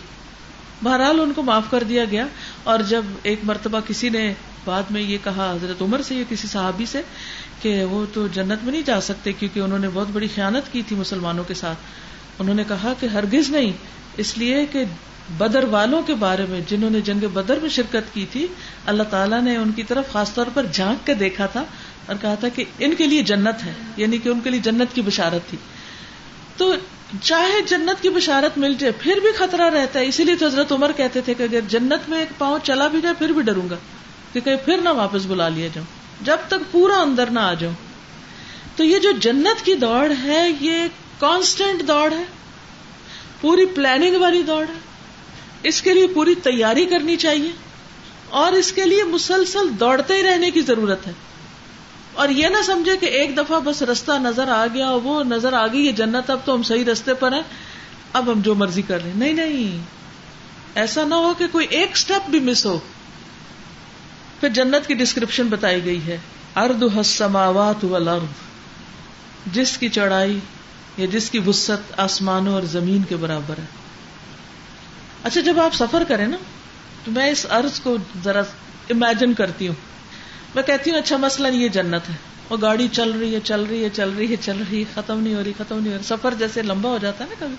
[0.84, 2.28] بہرحال ان کو معاف کر دیا گیا۔
[2.63, 4.34] اور جب ایک مرتبہ کسی نے
[4.65, 7.02] بعد میں یہ کہا حضرت عمر سے یا کسی صحابی سے
[7.62, 10.82] کہ وہ تو جنت میں نہیں جا سکتے کیونکہ انہوں نے بہت بڑی خیانت کی
[10.88, 11.78] تھی مسلمانوں کے ساتھ،
[12.39, 13.72] انہوں نے کہا کہ ہرگز نہیں،
[14.17, 14.84] اس لیے کہ
[15.30, 18.48] بدر والوں کے بارے میں، جنہوں نے جنگ بدر میں شرکت کی تھی،
[18.86, 21.64] اللہ تعالیٰ نے ان کی طرف خاص طور پر جھانک کے دیکھا تھا
[22.06, 24.96] اور کہا تھا کہ ان کے لیے جنت ہے یعنی کہ ان کے لیے جنت
[24.96, 25.58] کی بشارت تھی۔
[26.58, 26.76] تو
[27.22, 30.72] چاہے جنت کی بشارت مل جائے، پھر بھی خطرہ رہتا ہے۔ اسی لیے تو حضرت
[30.72, 33.70] عمر کہتے تھے کہ اگر جنت میں ایک پاؤں چلا بھی جائے، پھر بھی ڈروں
[33.70, 33.76] گا۔
[34.34, 35.88] کہ کہیں پھر نہ واپس بلا لیا جاؤں۔
[36.26, 37.74] جب تک پورا اندر نہ آ جاؤں۔
[38.76, 40.88] تو یہ جو جنت کی دوڑ ہے، یہ
[41.20, 42.24] کانسٹینٹ دوڑ ہے۔
[43.42, 44.93] پوری پلاننگ والی دوڑ ہے۔
[45.63, 47.52] اس کے لیے پوری تیاری کرنی چاہیے
[48.30, 51.12] اور اس کے لیے مسلسل دوڑتے ہی رہنے کی ضرورت ہے
[52.13, 55.67] اور یہ نہ سمجھے کہ ایک دفعہ بس رستہ نظر آ گیا وہ نظر آ
[55.67, 57.41] گئی یہ جنت اب تو ہم صحیح رستے پر ہیں،
[58.13, 59.84] اب ہم جو مرضی کر لیں۔ نہیں نہیں۔
[60.76, 62.80] ایسا نہ ہو کہ کوئی ایک اسٹیپ بھی مس ہو۔
[64.39, 66.17] پھر جنت کی ڈسکرپشن بتائی گئی ہے۔
[66.56, 68.54] ارد حسماوات والارض۔
[69.54, 70.39] جس کی چڑھائی
[70.97, 73.83] یا جس کی وسط آسمانوں اور زمین کے برابر ہے۔
[75.24, 76.38] اچھا جب آپ سفر کریں نا،
[77.04, 78.40] تو میں اس ارض کو ذرا
[78.90, 79.76] امیجن کرتی ہوں۔
[80.56, 82.16] میں کہتی ہوں اچھا مسئلہ یہ جنت ہے۔
[82.50, 85.20] وہ گاڑی چل رہی ہے، چل رہی ہے، چل رہی ہے، چل رہی ہے، ختم
[85.20, 87.56] نہیں ہو رہی، ختم نہیں ہو رہی۔ سفر جیسے لمبا ہو جاتا ہے نا کبھی۔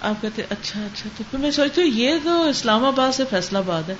[0.00, 3.58] آپ کہتے اچھا اچھا تو پھر میں سوچتی ہوں، یہ تو اسلام آباد سے فیصلہ
[3.58, 3.94] آباد ہے۔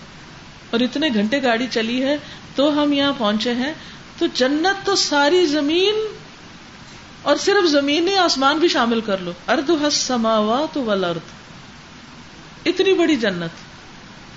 [0.71, 2.16] اور اتنے گھنٹے گاڑی چلی ہے،
[2.55, 3.73] تو ہم یہاں پہنچے ہیں۔
[4.18, 5.95] تو جنت تو ساری زمین،
[7.23, 10.85] اور صرف زمین نہیں، آسمان بھی شامل کر لو۔ ارد حس سماوا تو
[12.66, 13.51] اتنی بڑی جنت۔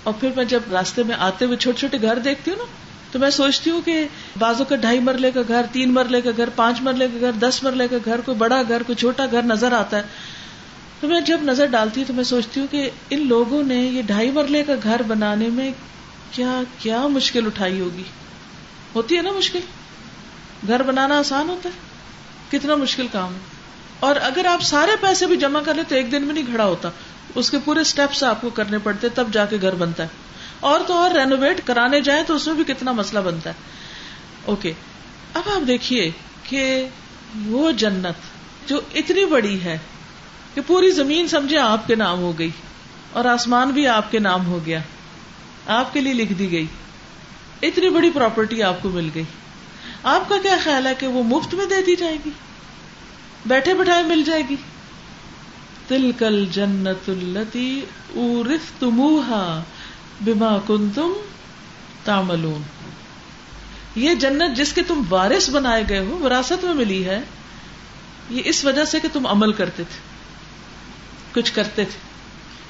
[0.04, 2.64] اور پھر میں جب راستے میں آتے ہوئے چھوٹے چھوٹے گھر دیکھتی ہوں نا،
[3.12, 4.08] تو میں سوچتی ہوں کہ
[4.40, 7.64] بازو کا ڈھائی مرلے کا گھر، تین مرلے کا گھر، پانچ مرلے کا گھر، دس
[7.64, 10.02] مرلے کا گھر، کوئی بڑا گھر، کوئی چھوٹا گھر نظر آتا ہے۔
[11.00, 14.02] تو میں جب نظر ڈالتی ہوں تو میں سوچتی ہوں کہ ان لوگوں نے یہ
[14.02, 15.72] ڈھائی مرلے کا گھر بنانے میں
[16.32, 18.04] کیا کیا مشکل اٹھائی ہوگی۔
[18.96, 19.60] ہوتی ہے نا مشکل؟
[20.68, 21.80] گھر بنانا آسان ہوتا ہے۔
[22.52, 23.40] کتنا مشکل کام ہے۔
[24.00, 26.66] اور اگر آپ سارے پیسے بھی جمع کر لیں تو ایک دن میں نہیں کھڑا
[26.66, 26.90] ہوتا۔
[27.36, 30.08] اس کے پورے اسٹیپس آپ کو کرنے پڑتے تب جا کے گھر بنتا ہے۔
[30.60, 33.56] اور تو اور رینوویٹ کرانے جائیں تو اس میں بھی کتنا مسئلہ بنتا ہے۔
[34.46, 34.74] اوکے
[35.34, 36.12] اب آپ دیکھیے
[36.44, 36.88] کہ
[37.46, 38.16] وہ جنت
[38.70, 39.78] جو اتنی بڑی ہے
[40.54, 42.50] کہ پوری زمین سمجھے آپ کے نام ہو گئی
[43.12, 44.80] اور آسمان بھی آپ کے نام ہو گیا۔
[45.68, 46.66] آپ کے لیے لکھ دی گئی۔
[47.62, 49.24] اتنی بڑی پراپرٹی آپ کو مل گئی۔
[50.04, 52.30] آپ کا کیا خیال ہے کہ وہ مفت میں دے دی جائے گی؟
[53.46, 54.56] بیٹھے بٹھائے مل جائے گی۔
[55.88, 57.82] تل کل جنت التی
[58.16, 59.64] ارف تمہا
[60.22, 61.14] بیما کن تم
[62.04, 62.62] تاملون
[63.96, 67.22] یہ جنت جس کے تم وارث بنائے گئے ہو، وراثت میں ملی ہے،
[68.30, 70.00] یہ اس وجہ سے کہ تم عمل کرتے تھے،
[71.34, 71.98] کچھ کرتے تھے۔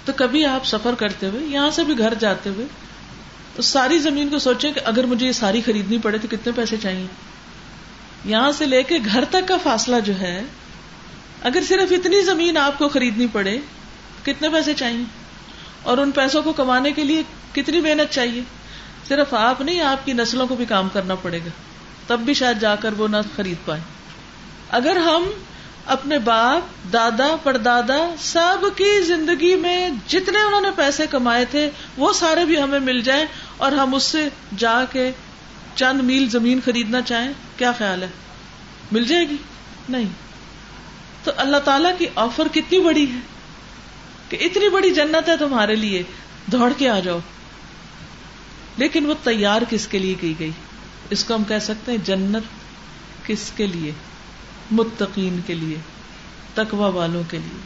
[0.06, 2.66] تو کبھی آپ سفر کرتے ہوئے، یہاں سے بھی گھر جاتے ہوئے،
[3.56, 6.78] تو ساری زمین کو سوچیں کہ اگر مجھے یہ ساری خریدنی پڑے تو کتنے پیسے
[6.78, 7.08] چاہیے۔
[8.26, 10.44] یہاں سے لے کے گھر تک کا فاصلہ جو ہے
[11.46, 13.58] اگر صرف اتنی زمین آپ کو خریدنی پڑے،
[14.24, 15.04] کتنے پیسے چاہیے؟
[15.84, 18.42] اور ان پیسوں کو کمانے کے لیے کتنی محنت چاہیے؟
[19.08, 21.50] صرف آپ نہیں، آپ کی نسلوں کو بھی کام کرنا پڑے گا۔
[22.08, 23.82] تب بھی شاید جا کر وہ نہ خرید پائے
[24.70, 25.30] اگر ہم
[25.86, 32.14] اپنے باپ، دادا، پردادا سب کی زندگی میں جتنے انہوں نے پیسے کمائے تھے، وہ
[32.14, 33.26] سارے بھی ہمیں مل جائیں
[33.58, 35.12] اور ہم اس سے جا کے
[35.76, 38.08] چند میل زمین خریدنا چاہیں، کیا خیال ہے؟
[38.92, 39.36] مل جائے گی؟
[39.90, 40.25] نہیں۔
[41.26, 43.20] تو اللہ تعالی کی آفر کتنی بڑی ہے
[44.30, 46.04] کہ اتنی بڑی جنت ہے تمہارے لیے،
[46.46, 47.20] دوڑ کے آ جاؤ۔
[48.78, 50.52] لیکن وہ تیار کس کے لیے کی گئی؟
[51.10, 52.44] اس کو ہم کہہ سکتے ہیں جنت
[53.28, 53.92] کس کے لیے؟
[54.72, 55.78] متقین کے لیے
[56.54, 57.60] تکوا والوں کے لیے۔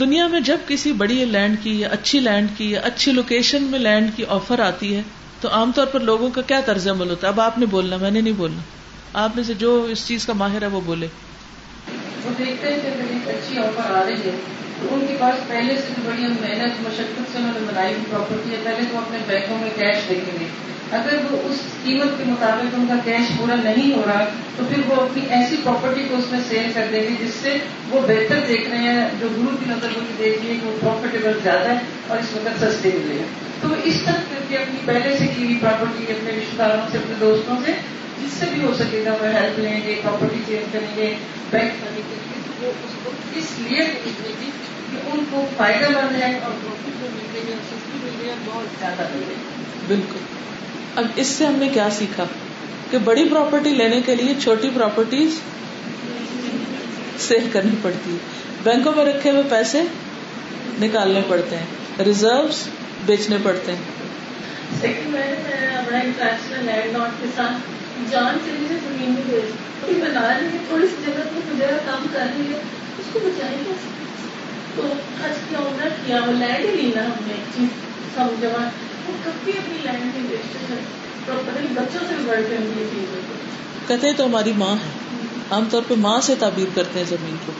[0.00, 3.78] دنیا میں جب کسی بڑی لینڈ کی یا اچھی لینڈ کی یا اچھی لوکیشن میں
[3.78, 5.02] لینڈ کی آفر آتی ہے،
[5.40, 7.96] تو عام طور پر لوگوں کا کیا طرز عمل ہوتا ہے؟ اب آپ نے بولنا،
[7.96, 8.60] میں نے نہیں بولنا۔
[9.12, 11.06] آپ میں سے جو اس چیز کا ماہر ہے وہ بولے۔
[12.24, 14.36] وہ دیکھتے ہیں کہ اگر ایک اچھی آفر آ رہی ہے۔
[14.82, 18.04] تو ان کے پاس پہلے سے جو بڑی محنت، مشقت سے انہوں نے بنائی ہوئی
[18.10, 20.44] پراپرٹی ہے۔ پہلے تو اپنے بینکوں میں کیش دیکھیں گے۔
[20.92, 24.24] اگر وہ اس قیمت کے مطابق ان کا کیش پورا نہیں ہو رہا،
[24.56, 27.58] تو پھر وہ اپنی ایسی پراپرٹی کو اس میں سیل کر دیں گے، جس سے
[27.90, 30.76] وہ بہتر دیکھ رہے ہیں، جو گرو کی نظر وہ دیکھ رہی ہے کہ وہ
[30.80, 33.24] پروفیٹیبل زیادہ ہے اور اس وقت سستے ملے گا
[33.62, 36.88] تو وہ اس طرح کر کے اپنی پہلے سے کی ہوئی پراپرٹی اپنے رشتے داروں
[36.92, 37.72] سے، اپنے دوستوں سے
[38.22, 41.16] جس سے بھی ہو سکے گا وہ ہیلپ لیں گے پراپرٹی چینج کریں گے
[41.50, 46.52] بینک لیے تو وہ اس کو اس لیے کہ ان کو فائدہ مند ہے اور
[46.52, 50.18] پروفٹ جو مل رہی ہے سستی مل رہی ہے بہت زیادہ مل رہی ہے۔ بالکل۔
[50.96, 52.24] اب اس سے ہم نے کیا سیکھا؟
[52.90, 55.40] کہ بڑی پراپرٹی لینے کے لیے چھوٹی پراپرٹیز
[57.18, 58.16] سیل کرنی پڑتی ہے۔
[58.62, 59.82] بینکوں میں رکھے ہوئے پیسے
[60.80, 61.66] نکالنے پڑتے ہیں
[62.04, 62.48] ریزرو
[63.06, 63.82] بیچنے پڑتے ہیں۔
[64.82, 65.36] لیکن میں
[66.02, 67.77] انٹرسٹ لینڈ لارڈ کے ساتھ
[68.10, 69.40] جان سے مجھے زمین میں
[69.86, 72.58] بھیج بنا رہی ہے تھوڑی سی جگہ تو مجھے کام کر رہی ہے۔
[72.98, 73.72] اس کو بچائیں گے
[74.76, 74.82] تو
[75.22, 77.68] خرچ کیا ہونا کیا وہ لینڈ ہی لینا ہم نے؟ ایک چیز
[78.14, 78.68] سمجھا
[79.06, 80.74] وہ کبھی اپنی لینڈ کی انویسٹر
[81.74, 83.16] بچوں سے بڑھ کے ہم یہ چیز
[83.88, 84.90] کہتے تو ہماری ماں ہے۔
[85.50, 87.52] عام طور پہ ماں سے تعبیر کرتے ہیں زمین کو۔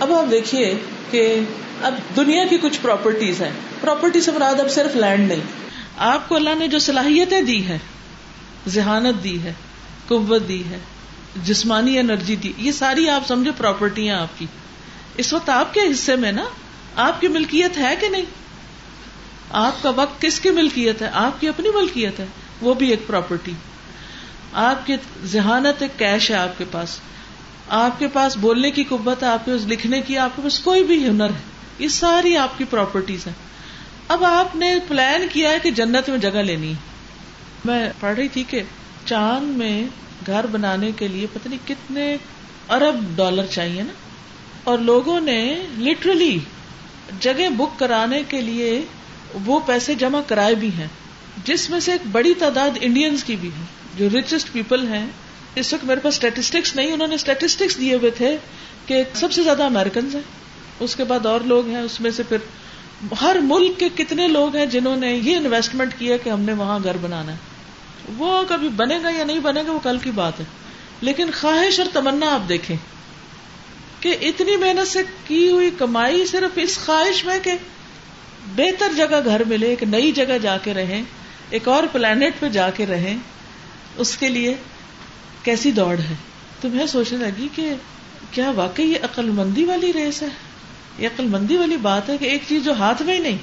[0.00, 0.74] اب آپ دیکھیے
[1.10, 1.40] کہ
[1.82, 5.40] اب دنیا کی کچھ پراپرٹیز ہیں۔ پراپرٹی سے مراد اب صرف لینڈ نہیں۔
[5.98, 7.78] آپ کو اللہ نے جو صلاحیتیں دی ہے
[8.68, 9.52] ذہانت دی ہے،
[10.08, 10.78] قوت دی ہے،
[11.44, 14.46] جسمانی انرجی دی۔ یہ ساری آپ سمجھے پراپرٹی آپ کی۔
[15.16, 16.44] اس وقت آپ کے حصے میں نا،
[16.96, 18.24] آپ کی ملکیت ہے کہ نہیں؟
[19.50, 22.26] آپ کا وقت کس کی ملکیت ہے؟ آپ کی اپنی ملکیت ہے،
[22.60, 23.52] وہ بھی ایک پراپرٹی۔
[24.52, 27.00] آپ کی ذہانت ایک کیش ہے آپ کے پاس۔
[27.68, 30.58] آپ کے پاس بولنے کی قوت ہے، آپ کے پاس لکھنے کی، آپ کے پاس
[30.58, 31.42] کوئی بھی ہنر ہے۔
[31.78, 33.34] یہ ساری آپ کی پراپرٹیز ہیں۔
[34.08, 36.95] اب آپ نے پلان کیا ہے کہ جنت میں جگہ لینی ہے۔
[37.66, 38.62] میں پڑھ رہی تھی کہ
[39.04, 39.84] چاند میں
[40.26, 42.16] گھر بنانے کے لیے پتہ نہیں کتنے
[42.68, 43.92] ارب ڈالر چاہیے نا۔
[44.64, 46.38] اور لوگوں نے لٹرلی
[47.20, 48.82] جگہ بک کرانے کے لیے
[49.44, 50.86] وہ پیسے جمع کرائے بھی ہیں۔
[51.44, 53.64] جس میں سے ایک بڑی تعداد انڈینز کی بھی ہے
[53.96, 55.06] جو ریچسٹ پیپل ہیں۔
[55.54, 58.36] اس وقت میرے پاس اسٹیٹسٹکس نہیں، انہوں نے اسٹیٹسٹکس دیے ہوئے تھے
[58.86, 60.22] کہ سب سے زیادہ امیرکنز ہیں۔
[60.80, 62.36] اس کے بعد اور لوگ ہیں، اس میں سے پھر
[63.20, 66.78] ہر ملک کے کتنے لوگ ہیں جنہوں نے یہ انویسٹمنٹ کیا کہ ہم نے وہاں
[66.84, 67.55] گھر بنانا ہے۔
[68.16, 70.44] وہ کبھی بنے گا یا نہیں بنے گا وہ کل کی بات ہے۔
[71.00, 72.76] لیکن خواہش اور تمنا آپ دیکھیں
[74.00, 77.52] کہ اتنی محنت سے کی ہوئی کمائی صرف اس خواہش میں کہ
[78.56, 81.02] بہتر جگہ گھر ملے، ایک نئی جگہ جا کے رہیں،
[81.50, 83.16] ایک اور پلانٹ پہ جا کے رہیں،
[83.96, 84.54] اس کے لیے
[85.42, 86.14] کیسی دوڑ ہے؟
[86.60, 87.74] تو میں سوچنے لگی کہ
[88.30, 90.28] کیا واقعی یہ عقل مندی والی ریس ہے؟
[90.98, 93.38] یہ عقل مندی والی بات ہے کہ ایک چیز جو ہاتھ میں ہی نہیں،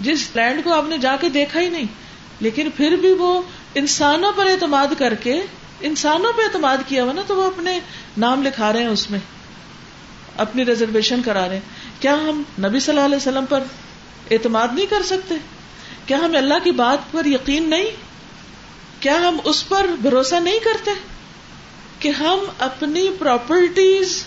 [0.00, 1.84] جس لینڈ کو آپ نے جا کے دیکھا ہی نہیں،
[2.40, 3.42] لیکن پھر بھی وہ
[3.74, 5.40] انسانوں پر اعتماد کر کے،
[5.80, 7.80] انسانوں پہ اعتماد کیا ہوا نا، تو وہ اپنے
[8.18, 9.18] نام لکھا رہے ہیں اس میں،
[10.36, 13.62] اپنی ریزرویشن کرا رہے ہیں۔ کیا ہم نبی صلی اللہ علیہ وسلم پر
[14.30, 15.34] اعتماد نہیں کر سکتے؟
[16.06, 17.86] کیا ہم اللہ کی بات پر یقین نہیں؟
[19.00, 20.90] کیا ہم اس پر بھروسہ نہیں کرتے
[21.98, 24.24] کہ ہم اپنی پراپرٹیز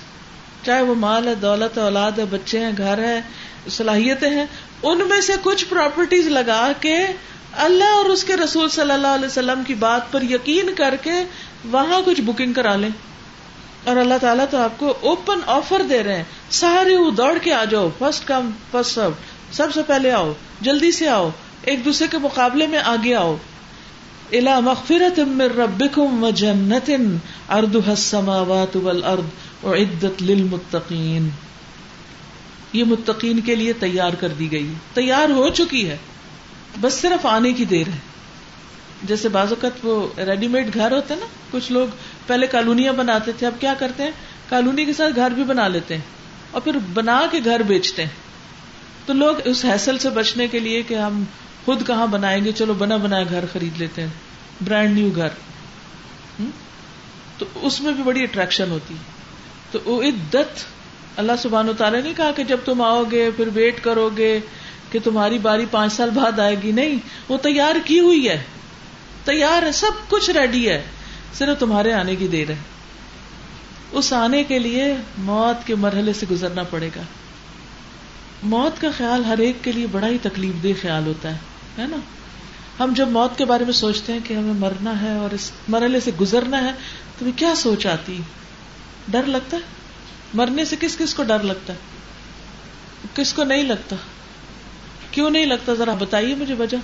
[0.63, 3.21] چاہے وہ مال ہے، دولت ہے، اولاد ہے، بچے ہیں، گھر ہے،
[3.69, 4.45] صلاحیتیں ہیں،
[4.83, 6.97] ان میں سے کچھ پراپرٹیز لگا کے
[7.57, 11.11] اللہ اور اس کے رسول صلی اللہ علیہ وسلم کی بات پر یقین کر کے
[11.65, 12.89] وہاں کچھ بکنگ کرا لیں۔
[13.83, 17.53] اور اللہ تعالیٰ تو آپ کو اوپن آفر دے رہے ہیں۔ سارے وہ دوڑ کے
[17.53, 19.09] آ جاؤ۔ فرسٹ کم فرسٹ سب
[19.51, 21.29] سب سے پہلے آؤ۔ جلدی سے آؤ۔
[21.61, 23.35] ایک دوسرے کے مقابلے میں آگے آؤ۔
[24.31, 26.89] الا مغفرت من ربکم و جنت
[27.49, 29.23] اردها السماوات والارض
[29.63, 31.29] اعدت للمتقین
[32.73, 35.97] یہ متقین کے لیے تیار کر دی گئی۔ تیار ہو چکی ہے۔
[36.81, 37.97] بس صرف آنے کی دیر ہے۔
[39.03, 41.87] جیسے بعض اوقات وہ ریڈی میڈ گھر ہوتے ہیں نا، کچھ لوگ
[42.27, 44.11] پہلے کالونیاں بناتے تھے، اب کیا کرتے ہیں؟
[44.49, 46.01] کالونی کے ساتھ گھر بھی بنا لیتے ہیں۔
[46.51, 48.09] اور پھر بنا کے گھر بیچتے ہیں۔
[49.05, 51.23] تو لوگ اس حیصل سے بچنے کے لیے کہ ہم
[51.65, 54.09] خود کہاں بنائیں گے، چلو بنا بنایا گھر خرید لیتے ہیں۔
[54.65, 55.27] برانڈ نیو گھر۔
[57.37, 58.99] تو اس میں بھی بڑی اٹریکشن ہوتی ہے۔
[59.71, 60.65] تو وہ عدت
[61.17, 64.39] اللہ سبحان و تعالیٰ نے کہا کہ جب تم آؤ گے، پھر ویٹ کرو گے۔
[64.91, 66.95] کہ تمہاری باری پانچ سال بعد آئے گی؟ نہیں،
[67.29, 68.43] وہ تیار کی ہوئی ہے،
[69.23, 70.85] تیار ہے، سب کچھ ریڈی ہے۔
[71.33, 72.55] صرف تمہارے آنے کی دیر ہے۔
[73.91, 77.01] اس آنے کے لیے موت کے مرحلے سے گزرنا پڑے گا۔
[78.43, 81.97] موت کا خیال ہر ایک کے لیے بڑا ہی تکلیف دہ خیال ہوتا ہے نا؟
[82.79, 85.99] ہم جب موت کے بارے میں سوچتے ہیں کہ ہمیں مرنا ہے اور اس مرحلے
[85.99, 86.71] سے گزرنا ہے،
[87.19, 88.21] تو کیا سوچ آتی؟
[89.07, 89.61] ڈر لگتا ہے؟
[90.33, 91.77] مرنے سے کس کس کو ڈر لگتا ہے؟
[93.15, 93.95] کس کو نہیں لگتا؟
[95.17, 96.77] کیوں نہیں لگتا؟ ذرا بتائیے مجھے وجہ۔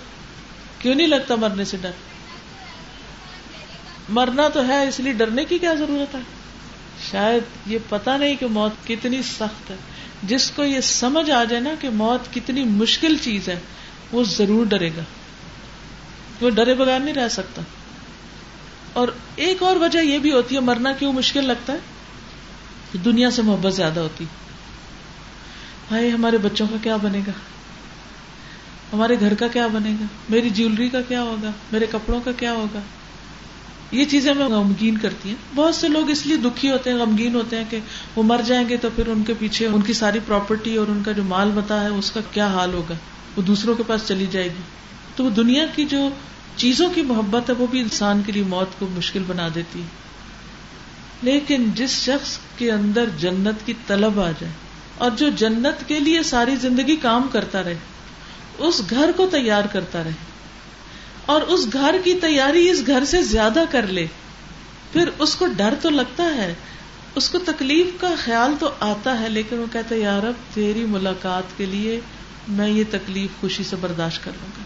[0.80, 1.92] کیوں نہیں لگتا مرنے سے ڈر؟
[4.10, 6.20] مرنا تو ہے، اس لیے ڈرنے کی کیا ضرورت ہے؟
[7.12, 9.76] شاید یہ پتا نہیں کہ موت کتنی سخت ہے۔
[10.24, 13.60] جس کو یہ سمجھ آ جائے نا کہ موت کتنی مشکل چیز ہے،
[14.12, 15.04] وہ ضرور ڈرے گا۔
[16.42, 17.62] وہ ڈرے بغیر نہیں رہ سکتا۔
[18.94, 21.78] اور ایک اور وجہ یہ بھی ہوتی ہے، مرنا کیوں مشکل لگتا ہے؟
[23.06, 24.26] دنیا سے محبت زیادہ ہوتی۔
[25.88, 27.32] بھائی ہمارے بچوں کا کیا بنے گا؟
[28.94, 32.54] ہمارے گھر کا کیا بنے گا؟ میری جیولری کا کیا ہوگا؟ میرے کپڑوں کا کیا
[32.54, 32.80] ہوگا؟
[33.92, 37.36] یہ چیزیں ہمیں غمگین کرتی ہیں۔ بہت سے لوگ اس لیے دکھی ہوتے ہیں، غمگین
[37.36, 37.80] ہوتے ہیں کہ
[38.16, 41.02] وہ مر جائیں گے تو پھر ان کے پیچھے ان کی ساری پراپرٹی اور ان
[41.06, 42.94] کا جو مال بتا ہے، اس کا کیا حال ہوگا؟
[43.38, 44.62] وہ دوسروں کے پاس چلی جائے گی۔
[45.16, 46.10] تو وہ دنیا کی جو
[46.56, 49.86] چیزوں کی محبت ہے، وہ بھی انسان کے لیے موت کو مشکل بنا دیتی ہے۔
[51.22, 54.54] لیکن جس شخص کے اندر جنت کی طلب آ جائے
[54.98, 57.76] اور جو جنت کے لیے ساری زندگی کام کرتا رہے
[58.58, 60.12] اس گھر کو تیار کرتا رہے
[61.26, 64.08] اور اس گھر کی تیاری اس گھر سے زیادہ کر لے
[64.94, 66.54] پھر اس کو ڈر تو لگتا ہے،
[67.16, 71.58] اس کو تکلیف کا خیال تو آتا ہے، لیکن وہ کہتا یار اب تیری ملاقات
[71.58, 72.00] کے لیے
[72.48, 74.64] میں یہ تکلیف خوشی سے برداشت کر لوں گا۔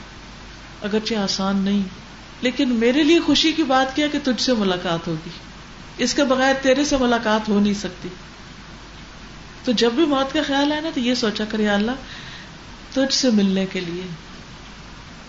[0.88, 1.82] اگرچہ آسان نہیں،
[2.42, 5.30] لیکن میرے لیے خوشی کی بات کیا کہ تجھ سے ملاقات ہوگی۔
[5.98, 8.10] اس کے بغیر تیرے سے ملاقات ہو نہیں سکتی۔
[9.64, 11.92] تو جب بھی موت کا خیال ہے نا تو یہ سوچا کرے اللہ
[12.98, 14.04] تجھ سے ملنے کے لیے۔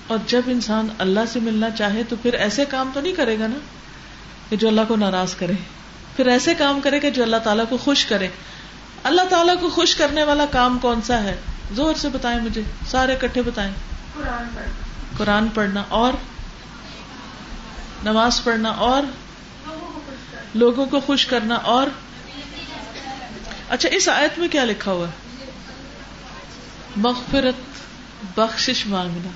[0.06, 3.46] اور جب انسان اللہ سے ملنا چاہے تو پھر ایسے کام تو نہیں کرے گا
[3.46, 3.58] نا
[4.48, 5.52] کہ جو اللہ کو ناراض کرے۔
[6.16, 8.28] پھر ایسے کام کرے گا جو اللہ تعالیٰ کو خوش کرے۔
[9.02, 11.36] اللہ تعالیٰ کو خوش کرنے والا کام کون سا ہے؟
[11.74, 13.72] زور سے بتائیں مجھے سارے کٹھے بتائیں۔
[15.16, 16.12] قرآن پڑھنا اور
[18.04, 19.02] نماز پڑھنا اور
[20.54, 21.86] لوگوں کو خوش کرنا اور۔
[23.68, 25.27] اچھا اس آیت میں کیا لکھا ہوا ہے؟
[26.96, 27.78] مغفرت
[28.38, 29.30] بخشش مانگنا۔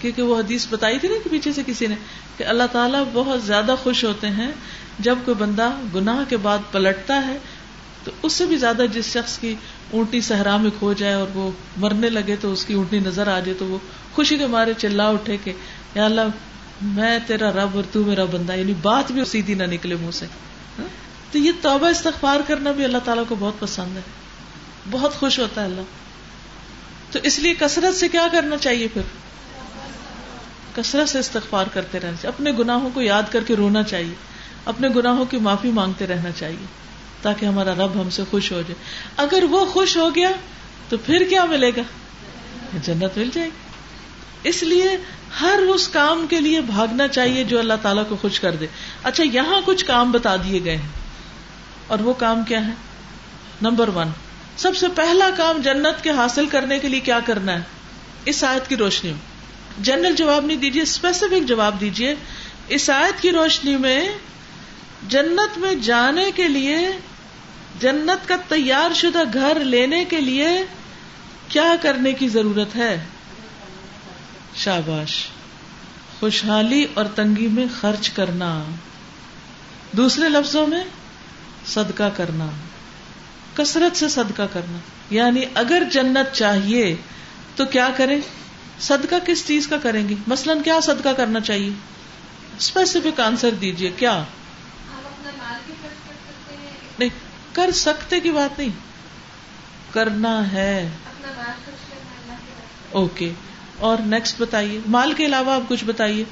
[0.00, 1.94] کیونکہ وہ حدیث بتائی تھی نا کہ پیچھے سے کسی نے
[2.36, 4.50] کہ اللہ تعالیٰ بہت زیادہ خوش ہوتے ہیں
[4.98, 7.38] جب کوئی بندہ گناہ کے بعد پلٹتا ہے،
[8.04, 9.54] تو اس سے بھی زیادہ جس شخص کی
[9.90, 13.40] اونٹی صحرا میں کھو جائے اور وہ مرنے لگے تو اس کی اونٹی نظر آ
[13.40, 13.78] جائے تو وہ
[14.14, 15.52] خوشی کے مارے چلا اٹھے کہ
[15.94, 16.20] یا اللہ،
[16.82, 20.26] میں تیرا رب اور تو میرا بندہ یعنی بات بھی سیدھی نہ نکلے منہ سے۔
[20.78, 20.86] ہاں؟
[21.32, 24.02] تو یہ توبہ استغفار کرنا بھی اللہ تعالیٰ کو بہت پسند ہے۔
[24.90, 25.80] بہت خوش ہوتا ہے اللہ۔
[27.12, 29.02] تو اس لیے کثرت سے کیا کرنا چاہیے پھر؟
[30.74, 34.14] کثرت سے استغفار کرتے رہنا چاہیے۔ اپنے گناہوں کو یاد کر کے رونا چاہیے۔
[34.64, 36.66] اپنے گناہوں کی معافی مانگتے رہنا چاہیے۔
[37.22, 38.74] تاکہ ہمارا رب ہم سے خوش ہو جائے۔
[39.16, 40.30] اگر وہ خوش ہو گیا
[40.88, 41.82] تو پھر کیا ملے گا؟
[42.82, 44.96] جنت مل جائے گی۔ اس لیے
[45.40, 48.66] ہر اس کام کے لیے بھاگنا چاہیے جو اللہ تعالیٰ کو خوش کر دے۔
[49.02, 50.88] اچھا یہاں کچھ کام بتا دیے گئے ہیں۔
[51.86, 52.72] اور وہ کام کیا ہے؟
[53.62, 54.08] Number one.
[54.62, 57.60] سب سے پہلا کام جنت کے حاصل کرنے کے لیے کیا کرنا ہے؟
[58.24, 59.32] اس آیت کی روشنی میں۔
[59.78, 62.14] جنرل جواب نہیں دیجیے اسپیسیفک جواب دیجیے
[62.68, 64.08] اس آیت کی روشنی میں
[65.08, 66.88] جنت میں جانے کے لیے،
[67.80, 70.48] جنت کا تیار شدہ گھر لینے کے لیے
[71.48, 73.04] کیا کرنے کی ضرورت ہے؟
[74.54, 75.26] شاباش،
[76.20, 78.64] خوشحالی اور تنگی میں خرچ کرنا۔
[79.92, 80.84] دوسرے لفظوں میں،
[81.66, 82.46] صدقہ کرنا۔
[83.54, 84.78] کثرت سے صدقہ کرنا۔
[85.10, 86.96] یعنی اگر جنت چاہیے
[87.56, 88.20] تو کیا کریں؟
[88.80, 91.70] صدقہ کس چیز کا کریں گے؟ مثلاً کیا صدقہ کرنا چاہیے؟
[92.58, 94.24] اسپیسیفک آنسر دیجیے کیا؟
[95.82, 96.56] سکتے
[96.98, 97.08] نہیں
[97.52, 98.68] کر سکتے کی بات نہیں۔
[99.90, 100.90] کرنا ہے۔
[102.92, 103.32] اوکے
[103.78, 106.24] اور نیکسٹ بتائیے۔ مال کے علاوہ آپ کچھ بتائیے۔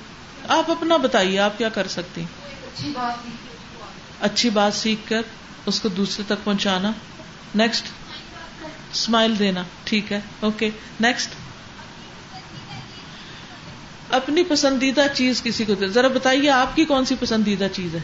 [0.49, 1.89] آپ اپنا بتائیے آپ کیا کر
[2.21, 2.95] ہیں؟ نہیں۔
[4.21, 5.21] اچھی بات سیکھ کر
[5.66, 6.93] اس کو دوسرے تک پہنچانا۔
[7.55, 7.87] نیکسٹ
[8.93, 9.63] اسمائل دینا.
[9.85, 10.21] ٹھیک ہے.
[10.41, 10.71] اوکے
[11.01, 11.35] نیکسٹ
[14.11, 15.89] اپنی پسندیدہ چیز کسی کو دے.
[15.89, 18.01] ذرا بتائیے آپ کی کون سی پسندیدہ چیز ہے؟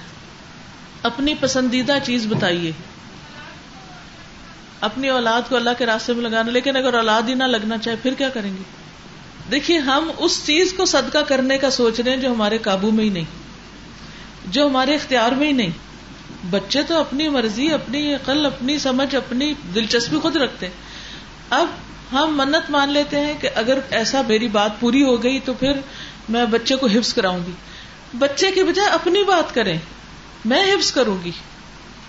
[1.02, 2.72] اپنی پسندیدہ چیز بتائیے.
[4.80, 6.50] اپنی اولاد کو اللہ کے راستے میں لگانا.
[6.50, 8.62] لیکن اگر اولاد ہی نہ لگنا چاہے، پھر کیا کریں گے؟
[9.50, 13.04] دیکھیے، ہم اس چیز کو صدقہ کرنے کا سوچ رہے ہیں جو ہمارے قابو میں
[13.04, 13.24] ہی نہیں،
[14.48, 15.70] جو ہمارے اختیار میں ہی نہیں.
[16.50, 20.68] بچے تو اپنی مرضی، اپنی عقل، اپنی سمجھ، اپنی دلچسپی خود رکھتے
[21.50, 21.66] اب
[22.12, 25.72] ہم منت مان لیتے ہیں کہ اگر ایسا میری بات پوری ہو گئی تو پھر
[26.28, 27.52] میں بچے کو حفظ کراؤں گی۔
[28.18, 29.78] بچے کی بجائے اپنی بات کریں۔
[30.44, 31.30] میں حفظ کروں گی۔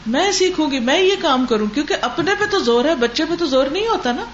[0.07, 3.33] میں سیکھوں گی۔ میں یہ کام کروں۔ کیونکہ اپنے پہ تو زور ہے، بچے پہ
[3.39, 4.25] تو زور نہیں ہوتا نا۔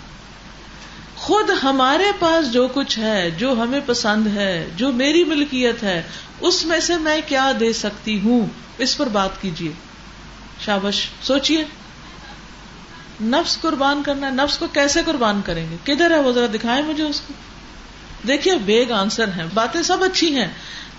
[1.15, 6.03] خود ہمارے پاس جو کچھ ہے، جو ہمیں پسند ہے، جو میری ملکیت ہے
[6.43, 8.45] اس میں سے میں کیا دے سکتی ہوں؟
[8.77, 9.71] اس پر بات کیجیے
[10.65, 11.63] شابش سوچیے
[13.21, 16.85] نفس قربان کرنا ہے نفس کو کیسے قربان کریں گے؟ کدھر ہے وہ؟ ذرا دکھائیں
[16.85, 17.33] مجھے اس کو۔
[18.27, 20.47] دیکھیے بیگ آنسر ہیں۔ باتیں سب اچھی ہیں،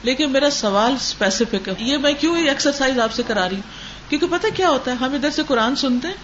[0.02, 3.70] لیکن میرا سوال اسپیسیفک ہے۔ یہ میں کیوں یہ ایکسرسائز آپ سے کرا رہی ہوں؟
[4.10, 6.14] کیونکہ پتہ کیا ہوتا ہے، ہم ادھر سے قرآن سنتے ہیں،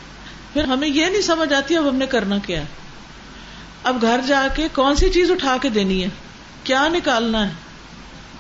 [0.53, 2.67] پھر ہمیں یہ نہیں سمجھ آتی اب ہم نے کرنا کیا ہے۔
[3.85, 6.09] اب گھر جا کے کون سی چیز اٹھا کے دینی ہے؟
[6.65, 7.70] کیا نکالنا ہے؟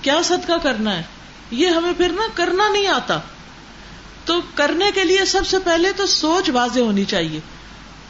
[0.02, 1.02] کیا صدقہ کرنا ہے؟
[1.50, 3.20] یہ ہمیں پھر نہ کرنا نہیں آتا۔
[4.24, 7.40] تو کرنے کے لیے سب سے پہلے تو سوچ واضح ہونی چاہیے۔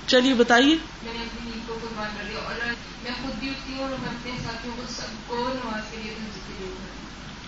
[0.06, 0.76] چلیے بتائیے۔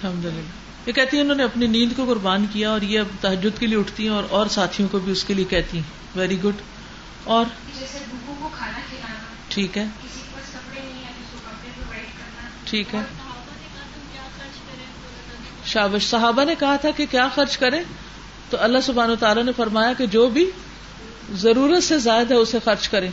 [0.02, 0.40] الحمد للہ۔
[0.86, 3.66] یہ کہتی ہیں انہوں نے اپنی نیند کو قربان کیا اور یہ اب تحجد کے
[3.66, 6.54] لیے اٹھتی ہیں اور اور ساتھیوں کو بھی اس کے لیے کہتی ہیں۔ ویری گڈ
[7.24, 7.44] اور
[9.48, 12.94] ٹھیک ہے۔ کسی کے پاس کپڑے نہیں ہے تو اس کو کپڑے پرووائڈ کرنا ٹھیک
[12.94, 13.00] ہے
[15.72, 17.82] شابش صحابہ نے کہا تھا کہ کیا خرچ کرے
[18.50, 20.50] تو اللہ سبحان و تعالیٰ نے فرمایا کہ جو بھی
[21.32, 23.08] ضرورت سے زائد ہے اسے خرچ کرے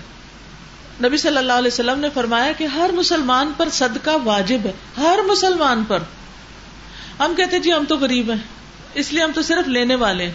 [1.03, 5.19] نبی صلی اللہ علیہ وسلم نے فرمایا کہ ہر مسلمان پر صدقہ واجب ہے۔ ہر
[5.27, 5.99] مسلمان پر۔
[7.19, 8.39] ہم کہتے جی ہم تو غریب ہیں،
[8.93, 10.33] اس لیے ہم تو صرف لینے والے ہیں۔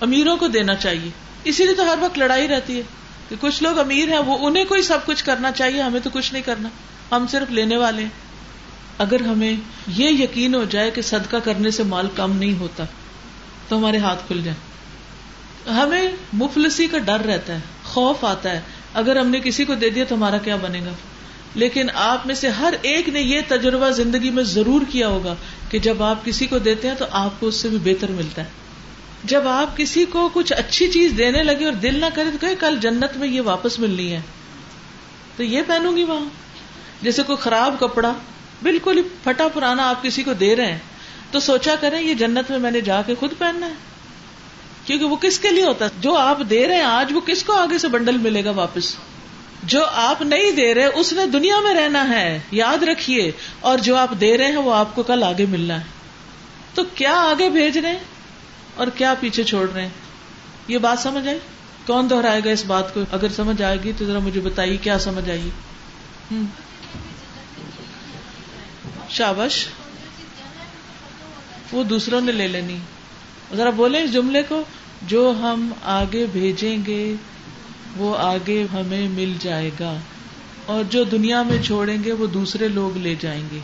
[0.00, 1.10] امیروں کو دینا چاہیے۔
[1.44, 2.82] اسی لیے تو ہر وقت لڑائی رہتی ہے
[3.28, 6.10] کہ کچھ لوگ امیر ہیں، وہ انہیں کو ہی سب کچھ کرنا چاہیے، ہمیں تو
[6.12, 6.68] کچھ نہیں کرنا۔
[7.16, 8.29] ہم صرف لینے والے ہیں۔
[9.00, 12.84] اگر ہمیں یہ یقین ہو جائے کہ صدقہ کرنے سے مال کم نہیں ہوتا،
[13.68, 14.70] تو ہمارے ہاتھ کھل جائیں۔
[15.70, 18.60] ہمیں مفلسی کا ڈر رہتا ہے، خوف آتا ہے،
[18.94, 20.92] اگر ہم نے کسی کو دے دیا تو ہمارا کیا بنے گا؟
[21.54, 25.34] لیکن آپ میں سے ہر ایک نے یہ تجربہ زندگی میں ضرور کیا ہوگا
[25.70, 28.42] کہ جب آپ کسی کو دیتے ہیں تو آپ کو اس سے بھی بہتر ملتا
[28.42, 28.48] ہے۔
[29.24, 32.54] جب آپ کسی کو کچھ اچھی چیز دینے لگے اور دل نہ کرے تو کہ
[32.60, 34.20] کل جنت میں یہ واپس ملنی ہے۔
[35.36, 36.28] تو یہ پہنوں گی وہاں۔
[37.02, 38.12] جیسے کوئی خراب کپڑا
[38.62, 40.78] بالکل ہی پھٹا پرانا آپ کسی کو دے رہے ہیں،
[41.30, 43.72] تو سوچا کریں یہ جنت میں میں نے جا کے خود پہننا ہے۔
[44.84, 47.42] کیونکہ وہ کس کے لیے ہوتا ہے؟ جو آپ دے رہے ہیں آج، وہ کس
[47.42, 48.96] کو آگے سے بنڈل ملے گا واپس؟
[49.62, 53.96] جو آپ نہیں دے رہے، اس نے دنیا میں رہنا ہے، یاد رکھیے۔ اور جو
[53.96, 55.84] آپ دے رہے ہیں، وہ آپ کو کل آگے ملنا ہے۔
[56.74, 57.98] تو کیا آگے بھیج رہے ہیں؟
[58.76, 59.88] اور کیا پیچھے چھوڑ رہے ہیں؟
[60.68, 61.38] یہ بات سمجھ آئی؟
[61.86, 64.98] کون دہرائے گا اس بات کو؟ اگر سمجھ آئے گی تو ذرا مجھے بتائیے، کیا
[64.98, 65.50] سمجھ آئیے
[66.32, 66.42] ہوں
[69.10, 69.66] شابش؟
[71.72, 72.78] وہ دوسروں نے لے لینی۔
[73.56, 74.62] ذرا بولیں اس جملے کو،
[75.02, 77.14] جو ہم آگے بھیجیں گے،
[77.96, 79.96] وہ آگے ہمیں مل جائے گا۔
[80.66, 83.58] اور جو دنیا میں چھوڑیں گے، وہ دوسرے لوگ لے جائیں گے۔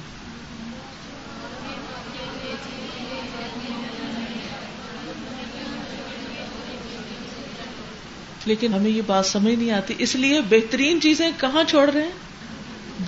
[8.47, 12.11] لیکن ہمیں یہ بات سمجھ نہیں آتی۔ اس لیے بہترین چیزیں کہاں چھوڑ رہے ہیں؟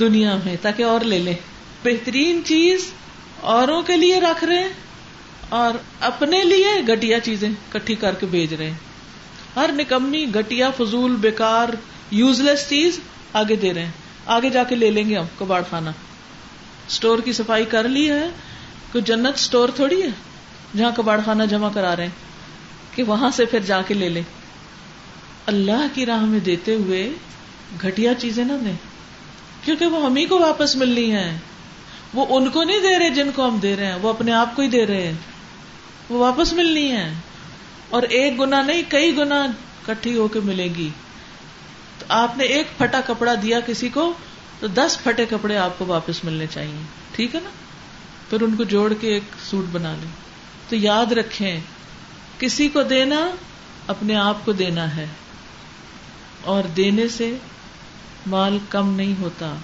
[0.00, 2.90] دنیا میں، تاکہ اور لے لیں۔ بہترین چیز
[3.40, 4.68] اوروں کے لیے رکھ رہے ہیں
[5.48, 8.78] اور اپنے لیے گٹیا چیزیں کٹھی کر کے بھیج رہے ہیں۔
[9.56, 11.68] ہر نکمنی گٹیا فضول، بیکار
[12.10, 13.00] یوز لیس چیز
[13.32, 13.92] آگے دے رہے ہیں۔
[14.26, 15.90] آگے جا کے لے لیں گے ہم کباڑ خانہ۔
[16.88, 18.26] اسٹور کی صفائی کر لی ہے۔
[18.92, 20.08] کوئی جنت اسٹور تھوڑی ہے
[20.76, 22.10] جہاں کباڑ خانہ جمع کرا رہے ہیں
[22.96, 24.22] کہ وہاں سے پھر جا کے لے لیں۔
[25.46, 27.10] اللہ کی راہ میں دیتے ہوئے
[27.82, 28.72] گھٹیا چیزیں نہ دیں۔
[29.64, 31.38] کیونکہ وہ ہمیں کو واپس ملنی ہے
[32.14, 34.56] وہ ان کو نہیں دے رہے جن کو ہم دے رہے ہیں، وہ اپنے آپ
[34.56, 35.12] کو ہی دے رہے ہیں۔
[36.10, 37.12] وہ واپس ملنی ہے۔
[37.88, 39.46] اور ایک گنا نہیں، کئی گنا
[39.86, 40.90] کٹھی ہو کے ملے گی۔
[41.98, 44.12] تو آپ نے ایک پھٹا کپڑا دیا کسی کو،
[44.60, 46.82] تو دس پھٹے کپڑے آپ کو واپس ملنے چاہیے۔
[47.12, 47.50] ٹھیک ہے نا؟
[48.30, 50.10] پھر ان کو جوڑ کے ایک سوٹ بنا لیں۔
[50.68, 51.60] تو یاد رکھیں،
[52.38, 53.30] کسی کو دینا
[53.86, 55.06] اپنے آپ کو دینا ہے۔
[56.42, 57.36] اور دینے سے
[58.26, 59.54] مال کم نہیں ہوتا۔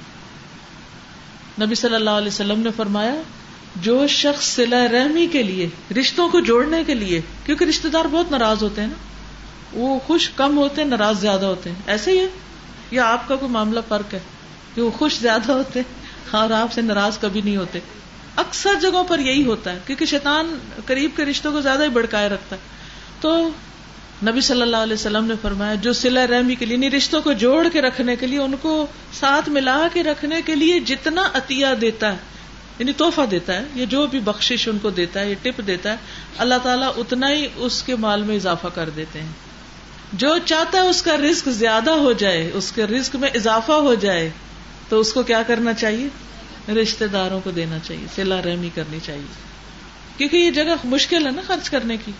[1.60, 3.14] نبی صلی اللہ علیہ وسلم نے فرمایا،
[3.76, 5.68] جو شخص سلا رحمی کے لیے،
[6.00, 8.94] رشتوں کو جوڑنے کے لیے، کیونکہ رشتے دار بہت ناراض ہوتے ہیں نا،
[9.72, 12.26] وہ خوش کم ہوتے ہیں، ناراض زیادہ ہوتے ہیں۔ ایسے ہی ہے؟
[12.90, 14.18] یا آپ کا کوئی معاملہ فرق ہے
[14.74, 17.78] کہ وہ خوش زیادہ ہوتے ہیں اور آپ سے ناراض کبھی نہیں ہوتے۔
[18.36, 22.28] اکثر جگہوں پر یہی ہوتا ہے، کیونکہ شیطان قریب کے رشتوں کو زیادہ ہی بڑکائے
[22.28, 22.60] رکھتا ہے۔
[23.20, 23.48] تو
[24.26, 27.32] نبی صلی اللہ علیہ وسلم نے فرمایا، جو سلا رحمی کے لیے یعنی رشتوں کو
[27.32, 31.66] جوڑ کے رکھنے کے لیے، ان کو ساتھ ملا کے رکھنے کے لیے جتنا عطیہ
[31.80, 32.16] دیتا ہے
[32.78, 35.90] یعنی توحفہ دیتا ہے، یا جو بھی بخشش ان کو دیتا ہے، یا ٹپ دیتا
[35.90, 35.96] ہے،
[36.38, 39.32] اللہ تعالیٰ اتنا ہی اس کے مال میں اضافہ کر دیتے ہیں۔
[40.12, 43.94] جو چاہتا ہے اس کا رزق زیادہ ہو جائے، اس کے رزق میں اضافہ ہو
[43.94, 44.30] جائے،
[44.88, 46.08] تو اس کو کیا کرنا چاہیے؟
[46.72, 49.32] رشتے داروں کو دینا چاہیے، سلا رحمی کرنی چاہیے۔
[50.16, 52.12] کیونکہ یہ جگہ مشکل ہے نا خرچ کرنے کی۔